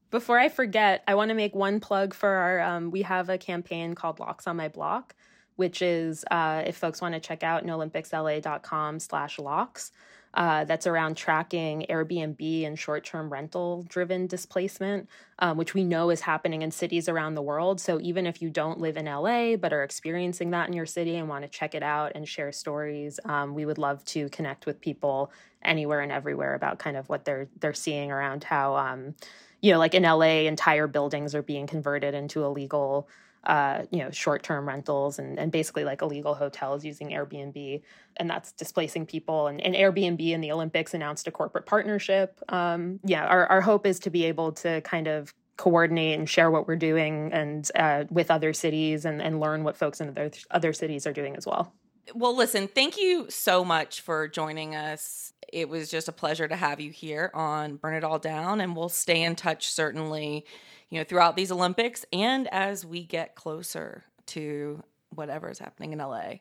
before 0.09 0.39
I 0.39 0.49
forget, 0.49 1.03
I 1.07 1.15
want 1.15 1.29
to 1.29 1.35
make 1.35 1.55
one 1.55 1.79
plug 1.79 2.13
for 2.13 2.29
our. 2.29 2.59
Um, 2.61 2.91
we 2.91 3.01
have 3.03 3.29
a 3.29 3.37
campaign 3.37 3.95
called 3.95 4.19
Locks 4.19 4.47
on 4.47 4.57
My 4.57 4.67
Block, 4.67 5.15
which 5.55 5.81
is 5.81 6.23
uh, 6.31 6.63
if 6.65 6.77
folks 6.77 7.01
want 7.01 7.13
to 7.13 7.19
check 7.19 7.43
out 7.43 7.65
nolympicsla.com 7.65 8.99
slash 8.99 9.39
locks. 9.39 9.91
Uh, 10.33 10.65
that's 10.65 10.85
around 10.85 11.17
tracking 11.17 11.83
Airbnb 11.89 12.67
and 12.67 12.77
short 12.77 13.03
term 13.03 13.31
rental 13.31 13.83
driven 13.89 14.27
displacement, 14.27 15.09
um, 15.39 15.57
which 15.57 15.73
we 15.73 15.83
know 15.83 16.11
is 16.11 16.21
happening 16.21 16.61
in 16.61 16.69
cities 16.69 17.09
around 17.09 17.33
the 17.33 17.41
world. 17.41 17.81
So 17.81 17.99
even 18.01 18.27
if 18.27 18.39
you 18.39 18.51
don't 18.51 18.79
live 18.79 18.97
in 18.97 19.05
LA 19.05 19.55
but 19.55 19.73
are 19.73 19.83
experiencing 19.83 20.51
that 20.51 20.67
in 20.67 20.73
your 20.73 20.85
city 20.85 21.15
and 21.15 21.27
want 21.27 21.43
to 21.43 21.49
check 21.49 21.73
it 21.73 21.81
out 21.81 22.11
and 22.13 22.27
share 22.27 22.51
stories, 22.51 23.19
um, 23.25 23.55
we 23.55 23.65
would 23.65 23.79
love 23.79 24.05
to 24.05 24.29
connect 24.29 24.67
with 24.67 24.79
people 24.79 25.31
anywhere 25.63 26.01
and 26.01 26.11
everywhere 26.11 26.53
about 26.53 26.77
kind 26.77 26.97
of 26.97 27.09
what 27.09 27.25
they're 27.25 27.47
they're 27.59 27.73
seeing 27.73 28.11
around 28.11 28.43
how 28.43 28.75
um, 28.75 29.15
you 29.61 29.71
know, 29.71 29.79
like 29.79 29.93
in 29.93 30.03
LA, 30.03 30.45
entire 30.47 30.87
buildings 30.87 31.33
are 31.33 31.41
being 31.41 31.67
converted 31.67 32.13
into 32.13 32.43
illegal, 32.43 33.07
uh, 33.45 33.83
you 33.91 33.99
know, 33.99 34.11
short 34.11 34.43
term 34.43 34.67
rentals 34.67 35.19
and, 35.19 35.39
and 35.39 35.51
basically 35.51 35.83
like 35.83 36.01
illegal 36.01 36.35
hotels 36.35 36.85
using 36.85 37.09
Airbnb. 37.09 37.81
And 38.17 38.29
that's 38.29 38.51
displacing 38.51 39.05
people. 39.05 39.47
And, 39.47 39.59
and 39.61 39.75
Airbnb 39.75 40.33
and 40.33 40.43
the 40.43 40.51
Olympics 40.51 40.93
announced 40.93 41.27
a 41.27 41.31
corporate 41.31 41.65
partnership. 41.65 42.39
Um, 42.49 42.99
yeah, 43.03 43.25
our, 43.25 43.47
our 43.47 43.61
hope 43.61 43.85
is 43.85 43.99
to 43.99 44.09
be 44.09 44.25
able 44.25 44.51
to 44.53 44.81
kind 44.81 45.07
of 45.07 45.33
coordinate 45.57 46.19
and 46.19 46.29
share 46.29 46.51
what 46.51 46.67
we're 46.67 46.75
doing 46.75 47.31
and 47.33 47.69
uh, 47.75 48.05
with 48.11 48.29
other 48.29 48.53
cities 48.53 49.05
and, 49.05 49.21
and 49.21 49.39
learn 49.39 49.63
what 49.63 49.75
folks 49.75 49.99
in 49.99 50.09
other, 50.09 50.31
other 50.51 50.71
cities 50.71 51.07
are 51.07 51.13
doing 51.13 51.35
as 51.35 51.47
well. 51.47 51.73
Well, 52.15 52.35
listen, 52.35 52.67
thank 52.67 52.97
you 52.97 53.29
so 53.29 53.65
much 53.65 54.01
for 54.01 54.27
joining 54.27 54.75
us. 54.75 55.33
It 55.51 55.69
was 55.69 55.89
just 55.89 56.07
a 56.07 56.11
pleasure 56.11 56.47
to 56.47 56.55
have 56.55 56.79
you 56.79 56.91
here 56.91 57.31
on 57.33 57.77
Burn 57.77 57.95
It 57.95 58.03
All 58.03 58.19
Down, 58.19 58.61
and 58.61 58.75
we'll 58.75 58.89
stay 58.89 59.23
in 59.23 59.35
touch 59.35 59.69
certainly, 59.71 60.45
you 60.89 60.99
know, 60.99 61.03
throughout 61.03 61.35
these 61.35 61.51
Olympics 61.51 62.05
and 62.13 62.47
as 62.49 62.85
we 62.85 63.03
get 63.03 63.35
closer 63.35 64.05
to 64.27 64.83
whatever 65.09 65.49
is 65.49 65.59
happening 65.59 65.93
in 65.93 65.99
LA. 65.99 66.35